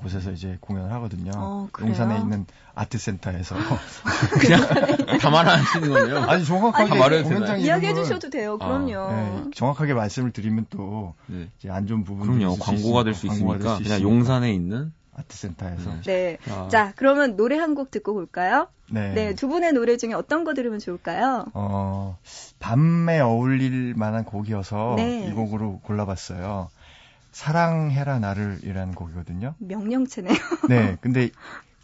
곳에서 0.01 0.31
이제 0.31 0.57
공연을 0.61 0.91
하거든요. 0.93 1.31
어, 1.35 1.69
그래요? 1.71 1.89
용산에 1.89 2.17
있는 2.19 2.45
아트센터에서. 2.73 3.55
그냥 4.39 5.17
다 5.19 5.29
말하시는 5.29 5.89
거네요. 5.89 6.17
아니 6.23 6.43
정확하게 6.45 6.89
다 6.89 6.95
말해도 6.95 7.23
공연장? 7.29 7.59
이야기해 7.59 7.93
주셔도 7.93 8.29
돼요. 8.29 8.57
아, 8.59 8.65
그럼요. 8.67 9.11
네, 9.11 9.43
정확하게 9.53 9.93
말씀을 9.93 10.31
드리면 10.31 10.65
또 10.69 11.13
네. 11.27 11.49
이제 11.59 11.69
안 11.69 11.85
좋은 11.87 12.03
부분이 12.03 12.39
그럼요. 12.39 12.57
광고가 12.57 13.03
될 13.03 13.13
수 13.13 13.27
있으니까 13.27 13.77
그냥 13.77 14.01
용산에 14.01 14.51
있는 14.53 14.91
아트센터에서. 15.15 15.91
네. 16.03 16.37
네. 16.43 16.51
아, 16.51 16.67
자, 16.69 16.91
그러면 16.95 17.35
노래 17.37 17.57
한 17.57 17.73
곡 17.75 17.91
듣고 17.91 18.13
볼까요? 18.13 18.67
네. 18.89 19.13
네, 19.13 19.33
두 19.35 19.47
분의 19.47 19.73
노래 19.73 19.97
중에 19.97 20.13
어떤 20.13 20.43
거 20.43 20.53
들으면 20.53 20.79
좋을까요? 20.79 21.45
어, 21.53 22.17
밤에 22.59 23.19
어울릴 23.19 23.93
만한 23.95 24.23
곡이어서 24.25 24.93
네. 24.97 25.27
이 25.27 25.31
곡으로 25.31 25.79
골라봤어요. 25.83 26.69
사랑해라 27.35 28.19
나를 28.19 28.59
이라는 28.63 28.95
곡이거든요. 28.95 29.55
명령체네요. 29.57 30.33
네, 30.69 30.97
근데 31.01 31.31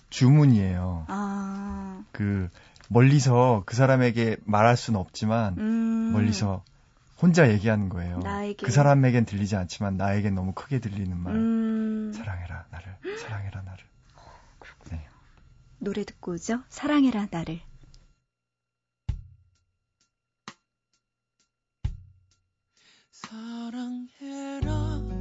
주문이에요. 0.10 1.08
아, 1.10 2.06
그 2.14 2.50
멀리서 2.88 3.64
그 3.66 3.76
사람에게 3.76 4.38
말할 4.46 4.78
수는 4.78 4.98
없지만 4.98 5.58
음. 5.58 6.14
멀리서 6.14 6.64
혼자 7.22 7.52
얘기하는 7.52 7.90
거예요. 7.90 8.20
나에게. 8.20 8.66
그 8.66 8.72
사람에겐 8.72 9.26
들리지 9.26 9.58
않지만 9.58 9.98
나에겐 9.98 10.36
너무 10.36 10.54
크게 10.54 10.80
들리는 10.80 11.18
말. 11.18 11.36
음. 11.36 12.14
사랑해라 12.14 12.66
나를. 12.72 13.18
사랑해라 13.20 13.62
나를. 13.62 13.84
네. 14.90 15.06
노래 15.80 16.06
듣고 16.06 16.32
오죠? 16.32 16.62
사랑해라, 16.70 17.28
나를. 17.30 17.60
사랑해라 23.12 25.21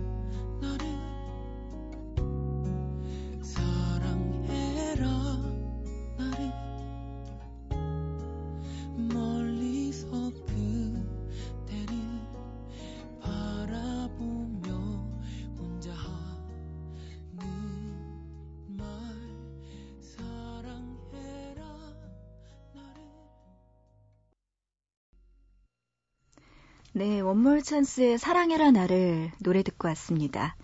네, 27.00 27.20
원몰 27.20 27.62
찬스의 27.62 28.18
사랑해라 28.18 28.72
나를 28.72 29.30
노래 29.38 29.62
듣고 29.62 29.88
왔습니다. 29.88 30.54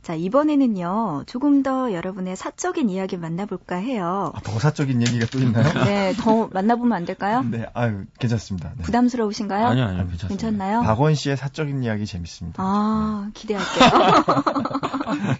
자, 0.00 0.14
이번에는요, 0.14 1.24
조금 1.26 1.62
더 1.62 1.92
여러분의 1.92 2.36
사적인 2.36 2.88
이야기 2.88 3.18
만나볼까 3.18 3.76
해요. 3.76 4.32
아, 4.34 4.40
더 4.40 4.58
사적인 4.58 5.02
얘기가 5.02 5.26
또 5.26 5.40
있나요? 5.40 5.84
네, 5.84 6.14
더 6.14 6.48
만나보면 6.50 6.94
안 6.94 7.04
될까요? 7.04 7.42
네, 7.42 7.66
아유, 7.74 8.06
괜찮습니다. 8.18 8.72
네. 8.78 8.82
부담스러우신가요? 8.84 9.66
아니요, 9.66 9.84
아니요, 9.84 10.06
괜찮습니다. 10.06 10.28
괜찮나요? 10.28 10.80
박원 10.84 11.14
씨의 11.14 11.36
사적인 11.36 11.82
이야기 11.82 12.06
재밌습니다. 12.06 12.62
아, 12.62 13.28
기대할게요. 13.34 13.90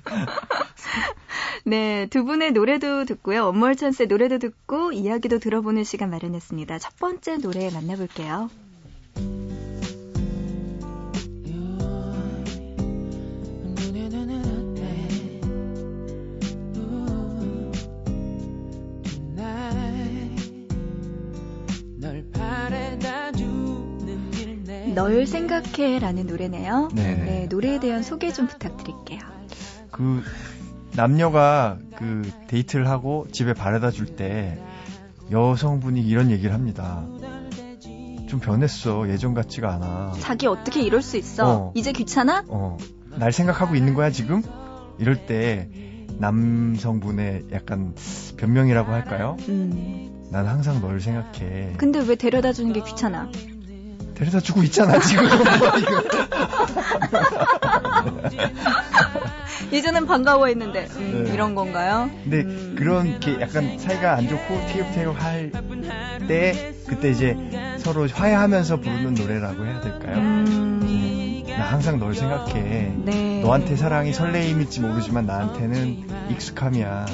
네, 1.64 2.04
두 2.10 2.24
분의 2.24 2.52
노래도 2.52 3.06
듣고요. 3.06 3.46
원몰 3.46 3.76
찬스의 3.76 4.08
노래도 4.08 4.38
듣고 4.38 4.92
이야기도 4.92 5.38
들어보는 5.38 5.84
시간 5.84 6.10
마련했습니다. 6.10 6.80
첫 6.80 6.98
번째 6.98 7.38
노래 7.38 7.70
만나볼게요. 7.70 8.50
널 24.94 25.26
생각해 25.26 25.98
라는 25.98 26.26
노래네요. 26.26 26.88
네. 26.94 27.14
네, 27.16 27.46
노래에 27.50 27.80
대한 27.80 28.02
소개 28.02 28.32
좀 28.32 28.46
부탁드릴게요. 28.46 29.20
그 29.90 30.22
남녀가 30.96 31.78
그 31.96 32.30
데이트를 32.48 32.88
하고 32.88 33.26
집에 33.32 33.52
바래다 33.54 33.90
줄 33.90 34.06
때 34.16 34.58
여성분이 35.30 36.00
이런 36.02 36.30
얘기를 36.30 36.52
합니다. 36.52 37.04
좀 38.28 38.40
변했어. 38.40 39.08
예전 39.08 39.32
같지가 39.34 39.74
않아. 39.74 40.12
자기 40.20 40.46
어떻게 40.46 40.82
이럴 40.82 41.02
수 41.02 41.16
있어? 41.16 41.48
어. 41.48 41.72
이제 41.74 41.92
귀찮아? 41.92 42.44
어, 42.48 42.76
날 43.16 43.32
생각하고 43.32 43.74
있는 43.76 43.94
거야, 43.94 44.10
지금? 44.10 44.42
이럴 44.98 45.26
때 45.26 45.68
남성분의 46.18 47.46
약간 47.52 47.94
변명이라고 48.36 48.92
할까요? 48.92 49.36
음. 49.48 50.28
난 50.30 50.46
항상 50.46 50.80
널 50.80 51.00
생각해. 51.00 51.74
근데 51.76 52.00
왜 52.00 52.16
데려다 52.16 52.52
주는 52.52 52.72
게 52.72 52.80
귀찮아? 52.82 53.30
데려다 54.14 54.40
주고 54.40 54.62
있잖아, 54.62 54.98
지금. 55.00 55.24
예전엔 59.72 60.06
반가워했는데 60.06 60.88
음, 60.96 61.24
네. 61.26 61.32
이런 61.34 61.54
건가요? 61.54 62.10
근데 62.22 62.42
음. 62.42 62.76
그런 62.78 63.18
게 63.18 63.40
약간 63.40 63.78
사이가 63.78 64.14
안 64.16 64.28
좋고 64.28 64.66
티격태격 64.68 65.22
할 65.22 65.50
때 66.28 66.74
그때 66.86 67.10
이제 67.10 67.36
서로 67.78 68.08
화해하면서 68.08 68.78
부르는 68.80 69.14
노래라고 69.14 69.64
해야 69.66 69.80
될까요? 69.80 70.16
음, 70.16 71.44
나 71.48 71.64
항상 71.64 71.98
널 71.98 72.14
생각해. 72.14 72.92
네. 73.04 73.40
너한테 73.42 73.76
사랑이 73.76 74.12
설레임일지 74.14 74.80
모르지만 74.80 75.26
나한테는 75.26 76.30
익숙함이야. 76.30 77.06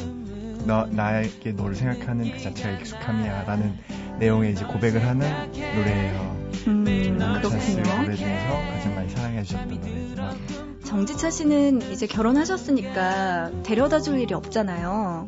너, 0.67 0.87
나에게 0.87 1.53
너를 1.53 1.75
생각하는 1.75 2.31
그 2.33 2.39
자체가 2.41 2.79
익숙함이야. 2.79 3.45
라는 3.45 3.77
내용의 4.19 4.53
이제 4.53 4.65
고백을 4.65 5.07
하는 5.07 5.29
노래예요. 5.53 6.41
음, 6.69 6.85
정지찬 7.19 7.61
씨의 7.61 7.83
그렇군요. 7.83 8.03
노래 8.03 8.17
중에서 8.17 8.49
가장 8.73 8.95
많이 8.95 9.09
사랑해 9.11 9.43
주셨던 9.43 9.81
노래지만 9.81 10.37
정지찬 10.85 11.31
씨는 11.31 11.93
이제 11.93 12.07
결혼하셨으니까 12.07 13.51
데려다 13.63 14.01
줄 14.01 14.19
일이 14.19 14.35
없잖아요. 14.35 15.27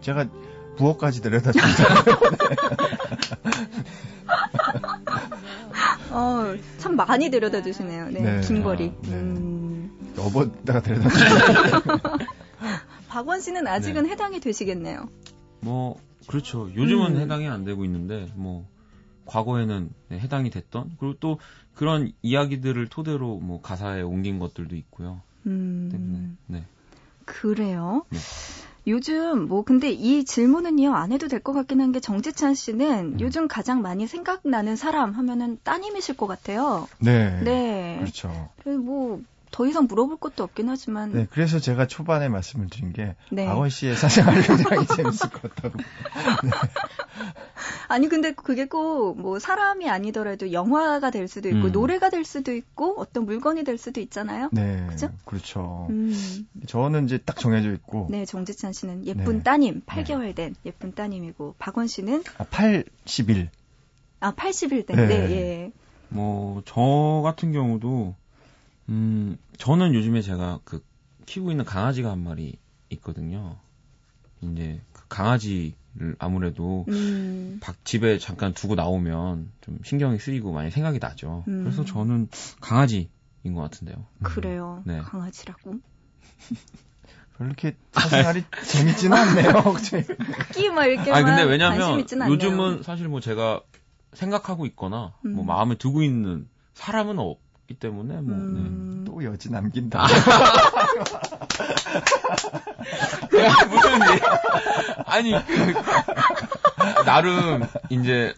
제가 0.00 0.26
부엌까지 0.76 1.22
데려다 1.22 1.52
줬어요. 1.52 1.88
어, 6.10 6.54
참 6.78 6.96
많이 6.96 7.30
데려다 7.30 7.62
주시네요. 7.62 8.08
네, 8.10 8.20
네. 8.20 8.40
긴 8.40 8.62
거리. 8.62 8.88
아, 8.88 8.92
네. 9.08 9.14
음. 9.14 9.90
여보다가 10.16 10.80
데려다 10.80 11.08
줬어요. 11.08 11.98
박원 13.14 13.40
씨는 13.40 13.68
아직은 13.68 14.08
해당이 14.10 14.40
되시겠네요. 14.40 15.08
뭐 15.60 16.00
그렇죠. 16.26 16.68
요즘은 16.74 17.14
음. 17.14 17.20
해당이 17.20 17.46
안 17.48 17.64
되고 17.64 17.84
있는데 17.84 18.28
뭐 18.34 18.66
과거에는 19.26 19.88
네, 20.08 20.18
해당이 20.18 20.50
됐던 20.50 20.96
그리고 20.98 21.14
또 21.20 21.38
그런 21.74 22.10
이야기들을 22.22 22.88
토대로 22.88 23.36
뭐 23.38 23.60
가사에 23.62 24.02
옮긴 24.02 24.40
것들도 24.40 24.74
있고요. 24.74 25.20
때문에 25.44 25.94
음, 25.96 26.38
네. 26.48 26.64
그래요? 27.24 28.04
네. 28.10 28.18
요즘 28.88 29.46
뭐 29.46 29.62
근데 29.62 29.90
이 29.92 30.24
질문은요 30.24 30.92
안 30.92 31.12
해도 31.12 31.28
될 31.28 31.38
것 31.40 31.52
같긴 31.52 31.80
한 31.80 31.92
게 31.92 32.00
정지찬 32.00 32.54
씨는 32.54 33.14
음. 33.14 33.20
요즘 33.20 33.46
가장 33.46 33.80
많이 33.80 34.08
생각나는 34.08 34.74
사람 34.74 35.12
하면은 35.12 35.58
따님이실 35.62 36.16
것 36.16 36.26
같아요. 36.26 36.88
네. 36.98 37.40
네. 37.44 37.96
그렇죠. 38.00 38.50
뭐 38.64 39.22
더 39.54 39.66
이상 39.66 39.86
물어볼 39.86 40.16
것도 40.16 40.42
없긴 40.42 40.68
하지만 40.68 41.12
네, 41.12 41.28
그래서 41.30 41.60
제가 41.60 41.86
초반에 41.86 42.28
말씀을 42.28 42.68
드린 42.70 42.92
게 42.92 43.14
네. 43.30 43.46
박원 43.46 43.70
씨의 43.70 43.94
사생활이 43.94 44.42
굉장히 44.42 44.84
재밌을 44.84 45.30
것 45.30 45.42
같다고. 45.42 45.78
아니 47.86 48.08
근데 48.08 48.32
그게 48.32 48.66
꼭 48.66 49.14
뭐 49.16 49.38
사람이 49.38 49.88
아니더라도 49.88 50.52
영화가 50.52 51.10
될 51.10 51.28
수도 51.28 51.48
있고 51.48 51.68
음. 51.68 51.72
노래가 51.72 52.10
될 52.10 52.24
수도 52.24 52.52
있고 52.52 52.98
어떤 52.98 53.26
물건이 53.26 53.62
될 53.62 53.78
수도 53.78 54.00
있잖아요. 54.00 54.48
네. 54.50 54.84
그죠? 54.88 55.10
그렇죠. 55.24 55.86
음. 55.90 56.48
저는 56.66 57.04
이제 57.04 57.18
딱 57.18 57.38
정해져 57.38 57.72
있고 57.74 58.08
네, 58.10 58.24
정지찬 58.24 58.72
씨는 58.72 59.06
예쁜 59.06 59.38
네. 59.38 59.42
따님, 59.44 59.82
8개월 59.86 60.34
된 60.34 60.56
예쁜 60.66 60.94
따님이고 60.94 61.54
박원 61.60 61.86
씨는 61.86 62.24
아, 62.38 62.44
80일. 62.44 63.50
아 64.18 64.34
80일 64.34 64.84
된 64.86 64.96
네. 64.96 65.06
네, 65.06 65.30
예. 65.30 65.72
뭐 66.08 66.60
저 66.66 67.20
같은 67.22 67.52
경우도 67.52 68.16
음 68.88 69.36
저는 69.56 69.94
요즘에 69.94 70.22
제가 70.22 70.60
그 70.64 70.84
키우고 71.26 71.50
있는 71.50 71.64
강아지가 71.64 72.10
한 72.10 72.22
마리 72.22 72.58
있거든요. 72.90 73.56
이제 74.42 74.80
그 74.92 75.06
강아지를 75.08 76.16
아무래도 76.18 76.84
음. 76.88 77.58
밖 77.62 77.84
집에 77.84 78.18
잠깐 78.18 78.52
두고 78.52 78.74
나오면 78.74 79.50
좀 79.62 79.78
신경이 79.84 80.18
쓰이고 80.18 80.52
많이 80.52 80.70
생각이 80.70 80.98
나죠. 80.98 81.44
음. 81.48 81.64
그래서 81.64 81.84
저는 81.84 82.28
강아지인 82.60 83.08
것 83.54 83.62
같은데요. 83.62 84.06
그래요. 84.22 84.82
네. 84.84 84.98
강아지라고. 84.98 85.80
별로 87.36 87.48
이렇게 87.48 87.76
사생활이 87.92 88.44
재밌지는 88.64 89.16
않네요. 89.16 89.52
끼막 90.54 90.86
이렇게만 90.86 91.14
아니 91.14 91.24
근데 91.24 91.58
관심 91.58 91.96
왜냐면. 91.96 92.30
요즘은 92.30 92.82
사실 92.82 93.08
뭐 93.08 93.20
제가 93.20 93.60
생각하고 94.12 94.66
있거나 94.66 95.14
뭐 95.22 95.42
음. 95.42 95.46
마음에 95.46 95.74
두고 95.74 96.02
있는 96.02 96.48
사람은 96.74 97.18
없기 97.64 97.74
때문에 97.74 98.14
뭐 98.14 98.22
네. 98.22 98.32
음. 98.34 99.04
또 99.06 99.24
여지 99.24 99.50
남긴다. 99.50 100.06
내가 103.32 103.64
무슨 103.66 103.92
일 104.14 104.20
아니 105.06 105.32
그 105.32 107.04
나름 107.04 107.64
이제 107.88 108.34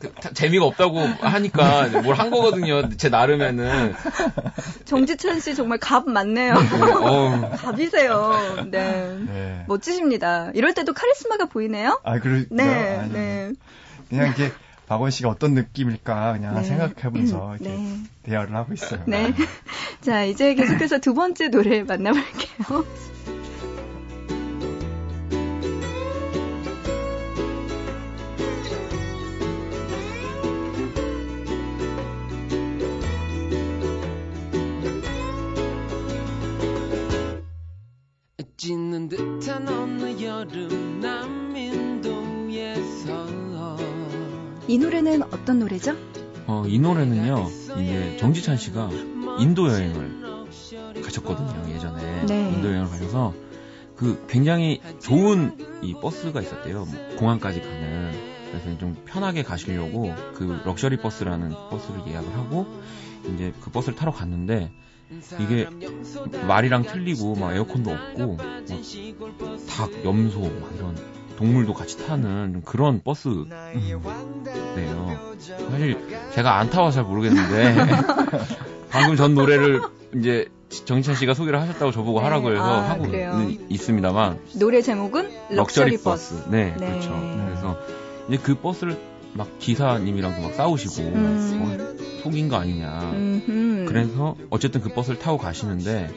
그, 0.00 0.12
다- 0.14 0.30
재미가 0.34 0.64
없다고 0.66 0.98
하니까 1.00 1.88
뭘 2.02 2.16
한 2.18 2.30
거거든요. 2.30 2.88
제 2.96 3.08
나름에는 3.08 3.94
정지찬 4.84 5.40
씨 5.40 5.54
정말 5.54 5.78
갑 5.78 6.08
맞네요. 6.08 6.54
어우, 7.00 7.50
갑이세요. 7.56 8.32
네. 8.70 9.16
네. 9.26 9.64
멋지십니다. 9.68 10.50
이럴 10.54 10.74
때도 10.74 10.92
카리스마가 10.92 11.44
보이네요. 11.46 12.00
아, 12.04 12.18
그러, 12.18 12.42
네, 12.50 12.96
아니, 12.98 13.12
네. 13.12 13.52
그냥 14.10 14.26
이렇게 14.26 14.52
박원 14.92 15.10
씨가 15.10 15.30
어떤 15.30 15.54
느낌일까 15.54 16.34
그냥 16.34 16.54
네. 16.54 16.64
생각해보면서 16.64 17.56
이렇게 17.56 17.70
네. 17.70 17.96
대화를 18.24 18.54
하고 18.54 18.74
있어요. 18.74 19.02
네. 19.06 19.32
자, 20.02 20.24
이제 20.24 20.54
계속해서 20.54 20.98
두 20.98 21.14
번째 21.14 21.48
노래 21.48 21.82
만나볼게요. 21.82 22.84
찢는 38.58 39.08
듯한 39.08 39.66
어느 39.68 40.22
여름 40.22 41.00
남인도에서 41.00 42.32
이 44.72 44.78
노래는 44.78 45.22
어떤 45.24 45.58
노래죠? 45.58 45.94
어, 46.46 46.64
이 46.66 46.78
노래는요. 46.78 47.46
이제 47.78 48.16
정지찬 48.18 48.56
씨가 48.56 48.88
인도 49.38 49.68
여행을 49.68 50.46
가셨거든요. 51.02 51.74
예전에 51.74 52.24
네. 52.24 52.50
인도 52.54 52.68
여행을 52.68 52.88
가셔서 52.88 53.34
그 53.96 54.24
굉장히 54.30 54.80
좋은 54.98 55.58
이 55.82 55.92
버스가 55.92 56.40
있었대요. 56.40 56.86
뭐 56.86 57.16
공항까지 57.18 57.60
가는. 57.60 58.12
그래서 58.50 58.78
좀 58.78 58.96
편하게 59.04 59.42
가시려고 59.42 60.14
그 60.32 60.62
럭셔리 60.64 60.96
버스라는 60.96 61.50
버스를 61.50 62.06
예약을 62.06 62.34
하고 62.34 62.66
이제 63.34 63.52
그 63.60 63.70
버스를 63.70 63.94
타러 63.94 64.10
갔는데 64.10 64.72
이게 65.38 65.68
말이랑 66.46 66.84
틀리고 66.84 67.34
막 67.34 67.54
에어컨도 67.54 67.90
없고 67.90 68.36
막 68.36 68.46
닭, 69.68 70.02
염소 70.02 70.40
막 70.40 70.72
이런 70.74 70.96
동물도 71.36 71.74
같이 71.74 72.06
타는 72.06 72.62
그런 72.64 73.02
버스네요. 73.02 74.02
사실 75.70 75.98
제가 76.34 76.58
안 76.58 76.70
타봐서 76.70 76.96
잘 76.96 77.04
모르겠는데 77.04 77.76
방금 78.90 79.16
전 79.16 79.34
노래를 79.34 79.80
이제 80.14 80.46
정지찬 80.84 81.14
씨가 81.16 81.34
소개를 81.34 81.60
하셨다고 81.60 81.92
저보고 81.92 82.20
네, 82.20 82.24
하라고 82.24 82.52
해서 82.52 82.62
아, 82.62 82.90
하고 82.90 83.06
있습니다만 83.68 84.38
노래 84.58 84.80
제목은 84.80 85.30
럭셔리, 85.50 85.98
버스. 85.98 86.44
네, 86.48 86.74
네. 86.78 86.86
그렇죠. 86.86 87.10
그래서 87.46 87.78
이제 88.28 88.38
그 88.38 88.54
버스를 88.54 88.98
막 89.34 89.58
기사님이랑도 89.58 90.42
막 90.42 90.54
싸우시고 90.54 91.02
음. 91.08 91.98
어, 91.98 92.22
속인 92.22 92.48
거 92.48 92.56
아니냐. 92.56 93.12
음흠. 93.12 93.84
그래서 93.88 94.36
어쨌든 94.50 94.80
그 94.80 94.90
버스를 94.90 95.18
타고 95.18 95.38
가시는데 95.38 96.10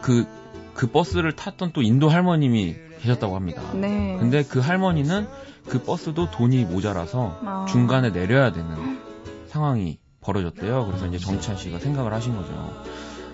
그, 0.00 0.26
그 0.74 0.86
버스를 0.88 1.34
탔던 1.34 1.72
또 1.72 1.82
인도 1.82 2.08
할머님이 2.08 2.76
계셨다고 3.02 3.34
합니다. 3.34 3.62
네. 3.74 4.16
근데 4.18 4.44
그 4.44 4.60
할머니는 4.60 5.26
그 5.68 5.82
버스도 5.82 6.30
돈이 6.30 6.64
모자라서 6.64 7.38
아. 7.44 7.66
중간에 7.68 8.10
내려야 8.10 8.52
되는 8.52 9.00
상황이 9.48 9.98
벌어졌대요. 10.20 10.86
그래서 10.86 11.06
이제 11.06 11.18
정찬 11.18 11.56
씨가 11.56 11.80
생각을 11.80 12.14
하신 12.14 12.36
거죠. 12.36 12.82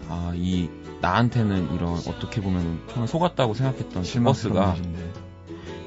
아, 0.09 0.33
이 0.35 0.70
나한테는 1.00 1.74
이런 1.74 1.92
어떻게 1.94 2.40
보면 2.40 2.81
처음에 2.90 3.07
속았다고 3.07 3.54
생각했던 3.54 4.02
그 4.02 4.22
버스가. 4.22 4.76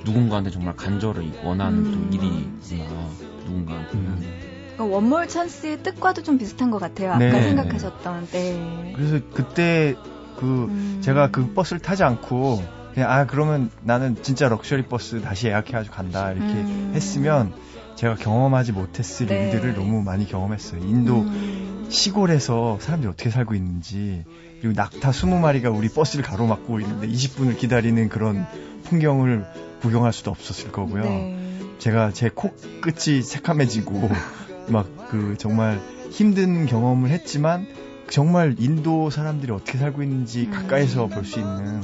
누군가한테 0.04 0.50
정말 0.50 0.76
간절히 0.76 1.32
원하는 1.44 1.86
음. 1.86 2.10
또 2.10 2.16
일이구나. 2.16 3.10
누군가한테는. 3.46 4.06
음. 4.06 4.42
그러니까 4.74 4.96
원모어 4.96 5.28
찬스의 5.28 5.84
뜻과도 5.84 6.24
좀 6.24 6.38
비슷한 6.38 6.72
것 6.72 6.80
같아요. 6.80 7.10
아까 7.10 7.20
네. 7.20 7.44
생각하셨던. 7.44 8.28
네. 8.32 8.94
그래서 8.96 9.20
그때 9.34 9.96
그 10.40 10.46
음. 10.46 11.00
제가 11.02 11.30
그 11.30 11.54
버스를 11.54 11.80
타지 11.82 12.04
않고 12.04 12.64
그냥 12.94 13.12
아 13.12 13.26
그러면 13.26 13.70
나는 13.84 14.22
진짜 14.22 14.50
럭셔리 14.50 14.84
버스 14.84 15.22
다시 15.22 15.48
예약해가지고 15.48 15.96
간다 15.96 16.32
이렇게 16.32 16.54
음. 16.54 16.92
했으면 16.94 17.54
제가 17.96 18.16
경험하지 18.16 18.72
못했을 18.72 19.28
네. 19.28 19.52
일들을 19.52 19.76
너무 19.76 20.02
많이 20.02 20.28
경험했어요. 20.28 20.82
인도 20.82 21.22
음. 21.22 21.88
시골에서 21.90 22.80
사람들이 22.80 23.10
어떻게 23.12 23.30
살고 23.30 23.56
있는지 23.56 24.24
그리고 24.62 24.74
낙타 24.76 25.12
20마리가 25.12 25.76
우리 25.76 25.90
버스를 25.90 26.24
가로막고 26.24 26.80
있는데 26.80 27.08
20분을 27.08 27.58
기다리는 27.58 28.10
그런 28.10 28.46
풍경을 28.84 29.46
구경할 29.82 30.14
수도 30.14 30.32
없었을 30.32 30.72
거고요. 30.72 31.04
네. 31.04 31.38
제가 31.80 32.12
제 32.12 32.30
코끝이 32.30 33.22
새카매지고 33.24 34.10
막 34.70 35.02
그 35.12 35.36
정말 35.38 35.82
힘든 36.10 36.66
경험을 36.66 37.10
했지만 37.10 37.68
정말 38.12 38.56
인도 38.60 39.10
사람들이 39.10 39.52
어떻게 39.52 39.78
살고 39.78 40.04
있는지 40.04 40.44
음. 40.48 40.52
가까이서 40.52 41.08
볼 41.08 41.24
수 41.26 41.40
있는 41.40 41.82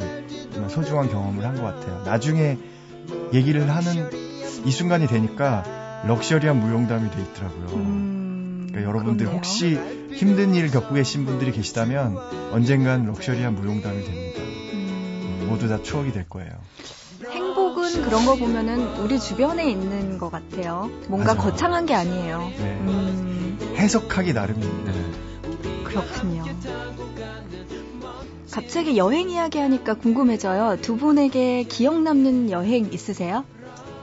정말 0.51 0.69
소중한 0.69 1.09
경험을 1.09 1.43
한 1.45 1.55
것 1.55 1.63
같아요. 1.63 2.03
나중에 2.05 2.57
얘기를 3.34 3.69
하는 3.69 4.09
이 4.65 4.71
순간이 4.71 5.07
되니까 5.07 5.63
럭셔리한 6.05 6.59
무용담이 6.59 7.09
돼 7.11 7.21
있더라고요. 7.21 7.67
음, 7.78 8.67
그러니까 8.69 8.89
여러분들 8.89 9.25
그러네요. 9.25 9.38
혹시 9.38 9.80
힘든 10.13 10.53
일 10.53 10.69
겪고 10.69 10.93
계신 10.95 11.25
분들이 11.25 11.51
계시다면 11.51 12.17
언젠간 12.51 13.05
럭셔리한 13.05 13.55
무용담이 13.55 14.03
됩니다. 14.03 14.39
음, 14.41 15.47
모두 15.49 15.67
다 15.69 15.82
추억이 15.82 16.11
될 16.11 16.28
거예요. 16.28 16.51
행복을 17.30 17.89
새벽은 17.89 18.09
그런 18.09 18.25
거 18.25 18.36
보면은 18.36 18.86
우리 18.97 19.19
주변에 19.19 19.69
있는 19.71 20.17
것 20.17 20.30
같아요. 20.32 20.89
뭔가 21.07 21.34
맞아요. 21.34 21.49
거창한 21.51 21.86
게 21.86 21.93
아니에요. 21.95 22.39
네. 22.57 22.63
음, 22.82 23.57
해석하기 23.78 24.34
나름입니다. 24.34 24.91
네. 24.91 25.01
그렇군요. 26.01 26.43
갑자기 28.51 28.97
여행 28.97 29.29
이야기 29.29 29.59
하니까 29.59 29.95
궁금해져요. 29.95 30.81
두 30.81 30.97
분에게 30.97 31.63
기억 31.63 32.01
남는 32.01 32.51
여행 32.51 32.91
있으세요? 32.91 33.43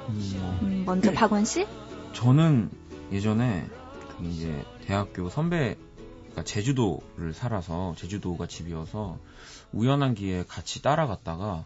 음, 0.08 0.58
음, 0.62 0.82
먼저 0.86 1.12
박원 1.12 1.44
씨? 1.44 1.66
저는 2.12 2.70
예전에 3.10 3.66
그 4.16 4.24
이제 4.24 4.64
대학교 4.86 5.28
선배가 5.28 6.44
제주도를 6.44 7.32
살아서 7.32 7.94
제주도가 7.96 8.46
집이어서 8.46 9.18
우연한 9.72 10.14
기회에 10.14 10.44
같이 10.44 10.82
따라갔다가 10.82 11.64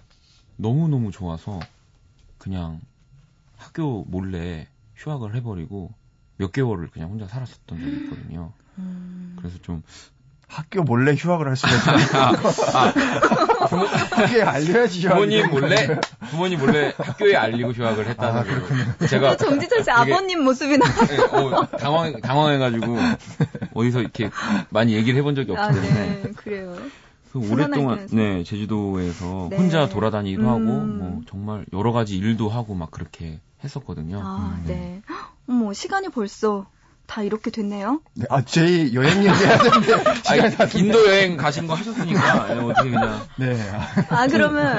너무너무 0.57 1.11
좋아서 1.11 1.59
그냥 2.39 2.81
학교 3.57 4.05
몰래 4.05 4.69
휴학을 4.97 5.35
해버리고 5.37 5.93
몇 6.37 6.53
개월을 6.53 6.89
그냥 6.91 7.11
혼자 7.11 7.27
살았었던 7.27 7.81
적이 7.81 7.97
있거든요. 8.05 8.53
음, 8.79 9.37
그래서 9.39 9.59
좀 9.59 9.83
학교 10.49 10.83
몰래 10.83 11.15
휴학을 11.15 11.47
할 11.47 11.57
수가 11.57 11.73
있어요. 11.75 12.33
그게 14.11 14.43
알려야지 14.43 15.07
휴학이 15.07 15.21
부모님 15.21 15.43
되는 15.43 15.51
몰래. 15.51 16.01
부모님 16.31 16.59
몰래 16.59 16.95
학교에 16.97 17.37
알리고 17.37 17.73
휴학을 17.73 18.09
했다는 18.09 18.41
아, 18.41 18.45
거. 18.45 19.07
제가 19.07 19.37
정지철 19.37 19.85
씨 19.85 19.91
아버님 19.91 20.43
모습이 20.43 20.79
나. 20.79 20.87
네, 20.87 21.19
어, 21.19 21.67
당황 21.79 22.21
당황해가지고 22.21 22.97
어디서 23.75 24.01
이렇게 24.01 24.31
많이 24.71 24.95
얘기를 24.95 25.19
해본 25.19 25.35
적이 25.35 25.53
없기 25.53 25.63
아, 25.63 25.71
때문에 25.71 26.23
네, 26.23 26.33
그래요. 26.35 26.77
그 27.31 27.39
오랫동안. 27.53 28.09
네 28.11 28.43
제주도에서 28.43 29.49
네. 29.51 29.57
혼자 29.57 29.89
돌아다니기도 29.89 30.43
음. 30.43 30.49
하고 30.49 30.61
뭐 30.61 31.21
정말 31.29 31.67
여러 31.75 31.93
가지 31.93 32.17
일도 32.17 32.49
하고 32.49 32.75
막 32.75 32.91
그렇게 32.91 33.41
했었거든요. 33.63 34.21
아, 34.25 34.59
음, 34.59 34.65
네. 34.67 35.03
어머, 35.49 35.73
시간이 35.73 36.09
벌써 36.09 36.67
다 37.09 37.23
이렇게 37.23 37.51
됐네요. 37.51 38.03
네, 38.15 38.27
아, 38.29 38.45
제 38.45 38.93
여행 38.93 39.25
얘기해야 39.25 39.59
되는데. 39.59 39.95
아니, 40.29 40.79
인도 40.79 41.07
여행 41.09 41.39
가신 41.39 41.67
거 41.67 41.73
하셨으니까 41.75 42.55
네, 42.55 42.61
어떻게 42.61 42.91
그냥 42.91 43.27
네. 43.37 43.59
아, 43.73 44.05
아, 44.11 44.27
그러면, 44.29 44.79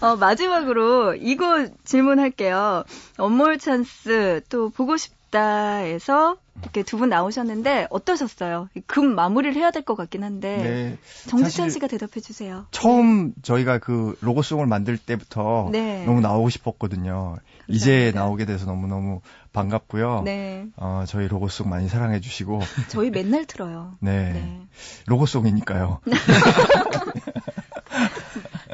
어, 0.00 0.16
마지막으로 0.16 1.14
이거 1.14 1.68
질문할게요. 1.84 2.84
원몰 3.18 3.58
찬스 3.58 4.40
또 4.48 4.70
보고 4.70 4.96
싶다에서 4.96 6.38
이렇게 6.60 6.82
두 6.82 6.96
분 6.98 7.08
나오셨는데 7.08 7.88
어떠셨어요? 7.90 8.68
급 8.86 9.04
마무리를 9.04 9.56
해야 9.56 9.70
될 9.70 9.82
것 9.82 9.96
같긴 9.96 10.22
한데. 10.22 10.56
네. 10.56 10.98
정지찬 11.28 11.70
씨가 11.70 11.86
대답해 11.88 12.20
주세요. 12.20 12.66
처음 12.70 13.32
저희가 13.42 13.78
그 13.78 14.16
로고송을 14.20 14.66
만들 14.66 14.96
때부터 14.98 15.68
네. 15.72 16.04
너무 16.04 16.20
나오고 16.20 16.50
싶었거든요. 16.50 17.36
이제 17.68 17.90
감사합니다. 18.12 18.20
나오게 18.20 18.44
돼서 18.44 18.66
너무 18.66 18.86
너무 18.86 19.20
반갑고요. 19.52 20.22
네. 20.24 20.66
어, 20.76 21.04
저희 21.06 21.26
로고송 21.28 21.68
많이 21.68 21.88
사랑해 21.88 22.20
주시고, 22.20 22.60
저희 22.88 23.10
맨날 23.10 23.44
틀어요. 23.46 23.94
네. 24.00 24.32
네. 24.32 24.60
로고송이니까요. 25.06 26.00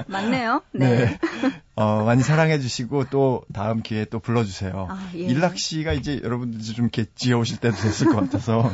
맞네요. 0.08 0.62
네. 0.72 1.18
어, 1.76 2.02
많이 2.04 2.22
사랑해 2.22 2.58
주시고, 2.58 3.04
또 3.10 3.42
다음 3.52 3.82
기회에 3.82 4.06
또 4.06 4.18
불러 4.18 4.44
주세요. 4.44 4.88
아, 4.90 5.10
예. 5.14 5.18
일락 5.20 5.58
씨가 5.58 5.92
이제 5.92 6.20
여러분들 6.24 6.60
좀 6.74 6.86
이렇게 6.86 7.04
지어오실 7.14 7.58
때도 7.58 7.76
됐을 7.76 8.06
것 8.08 8.16
같아서. 8.16 8.70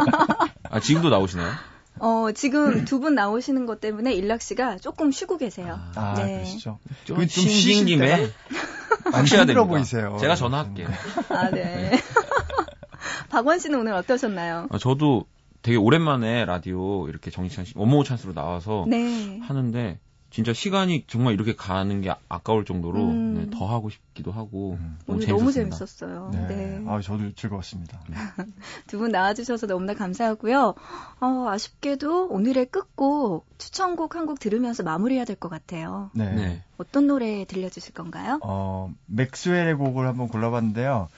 아 0.70 0.80
지금도 0.80 1.10
나오시나요? 1.10 1.52
어, 1.98 2.30
지금 2.34 2.84
두 2.84 3.00
분 3.00 3.14
나오시는 3.14 3.64
것 3.66 3.80
때문에 3.80 4.12
일락 4.12 4.42
씨가 4.42 4.76
조금 4.78 5.10
쉬고 5.10 5.38
계세요. 5.38 5.78
아, 5.94 6.14
네. 6.14 6.34
그러시죠. 6.36 6.78
좀 7.04 7.16
그좀 7.16 7.28
신긴 7.28 7.52
쉬실 7.56 7.86
김에 7.86 8.30
힘들어 9.16 9.46
됩니다. 9.46 9.64
보이세요. 9.64 10.16
제가 10.20 10.34
전화할게요. 10.34 10.88
아, 11.30 11.50
네. 11.50 11.92
박원 13.30 13.58
씨는 13.58 13.78
오늘 13.80 13.92
어떠셨나요? 13.94 14.66
아, 14.70 14.78
저도 14.78 15.24
되게 15.62 15.76
오랜만에 15.78 16.44
라디오 16.44 17.08
이렇게 17.08 17.30
정치찬 17.30 17.64
씨 17.64 17.72
원모 17.76 18.04
찬스로 18.04 18.34
나와서 18.34 18.84
네. 18.88 19.40
하는데 19.42 19.98
진짜 20.30 20.52
시간이 20.52 21.04
정말 21.06 21.32
이렇게 21.34 21.54
가는 21.54 22.00
게 22.02 22.12
아까울 22.28 22.64
정도로 22.64 23.00
음. 23.10 23.34
네, 23.34 23.50
더 23.56 23.66
하고 23.66 23.88
싶기도 23.88 24.32
하고 24.32 24.76
음. 24.80 24.98
너무 25.06 25.18
오늘 25.22 25.28
너무. 25.28 25.52
재밌었어요. 25.52 26.30
네. 26.32 26.46
네. 26.48 26.84
아, 26.86 27.00
저도 27.00 27.32
즐거웠습니다. 27.34 28.00
두분 28.88 29.12
나와주셔서 29.12 29.66
너무나 29.66 29.94
감사하고요. 29.94 30.74
어, 31.20 31.46
아쉽게도 31.48 32.28
오늘의 32.28 32.66
끝곡 32.66 33.46
추천곡 33.58 34.14
한 34.16 34.26
곡 34.26 34.40
들으면서 34.40 34.82
마무리해야 34.82 35.24
될 35.24 35.36
것 35.36 35.48
같아요. 35.48 36.10
네. 36.12 36.32
네. 36.34 36.62
어떤 36.78 37.06
노래 37.06 37.44
들려주실 37.44 37.94
건가요? 37.94 38.40
어, 38.42 38.92
맥스웰의 39.06 39.74
곡을 39.74 40.06
한번 40.06 40.28
골라봤는데요. 40.28 41.08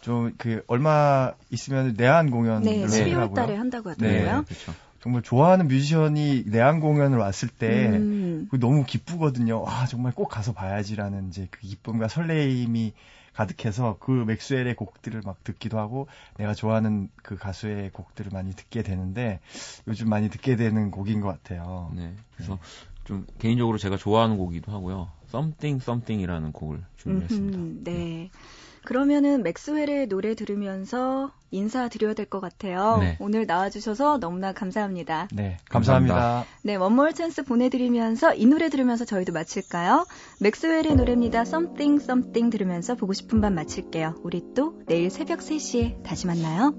좀 0.00 0.32
그 0.38 0.62
얼마 0.66 1.32
있으면 1.50 1.94
내한 1.96 2.30
공연을 2.30 2.62
네, 2.62 2.84
12월 2.86 3.14
하고요. 3.18 3.34
달에 3.34 3.54
한다고 3.56 3.94
네, 3.94 4.18
하더라고요. 4.18 4.44
그렇죠. 4.44 4.72
정말 5.02 5.22
좋아하는 5.22 5.66
뮤지션이 5.66 6.44
내한 6.46 6.78
공연을 6.78 7.18
왔을 7.18 7.48
때 7.48 7.88
음, 7.88 8.48
너무 8.60 8.84
기쁘거든요. 8.84 9.64
아 9.66 9.84
정말 9.86 10.12
꼭 10.12 10.28
가서 10.28 10.52
봐야지라는 10.52 11.28
이제 11.28 11.48
그 11.50 11.60
기쁨과 11.62 12.06
설레임이 12.06 12.92
가득해서 13.32 13.96
그 13.98 14.12
맥스웰의 14.12 14.76
곡들을 14.76 15.22
막 15.24 15.42
듣기도 15.42 15.80
하고 15.80 16.06
내가 16.36 16.54
좋아하는 16.54 17.08
그 17.16 17.36
가수의 17.36 17.90
곡들을 17.90 18.30
많이 18.32 18.52
듣게 18.52 18.82
되는데 18.82 19.40
요즘 19.88 20.08
많이 20.08 20.30
듣게 20.30 20.54
되는 20.54 20.92
곡인 20.92 21.20
것 21.20 21.28
같아요. 21.28 21.90
네. 21.96 22.14
그래서 22.36 22.60
좀 23.02 23.26
개인적으로 23.38 23.78
제가 23.78 23.96
좋아하는 23.96 24.36
곡이기도 24.36 24.70
하고요. 24.70 25.10
Something 25.28 25.82
Something이라는 25.82 26.52
곡을 26.52 26.80
준비했습니다. 26.98 27.58
음흠, 27.58 27.80
네. 27.82 28.30
그러면은 28.84 29.42
맥스웰의 29.42 30.08
노래 30.08 30.34
들으면서 30.34 31.30
인사드려야 31.50 32.14
될 32.14 32.26
것 32.26 32.40
같아요. 32.40 32.96
네. 32.98 33.16
오늘 33.20 33.46
나와주셔서 33.46 34.18
너무나 34.18 34.52
감사합니다. 34.52 35.28
네, 35.32 35.58
감사합니다. 35.68 36.14
감사합니다. 36.14 36.50
네, 36.62 36.74
원몰 36.76 37.12
찬스 37.14 37.44
보내드리면서 37.44 38.34
이 38.34 38.46
노래 38.46 38.68
들으면서 38.70 39.04
저희도 39.04 39.32
마칠까요? 39.32 40.06
맥스웰의 40.40 40.94
노래입니다. 40.96 41.42
Something 41.42 42.02
Something 42.02 42.50
들으면서 42.50 42.94
보고 42.94 43.12
싶은 43.12 43.40
밤 43.40 43.54
마칠게요. 43.54 44.20
우리 44.22 44.42
또 44.54 44.82
내일 44.86 45.10
새벽 45.10 45.40
3시에 45.40 46.02
다시 46.02 46.26
만나요. 46.26 46.74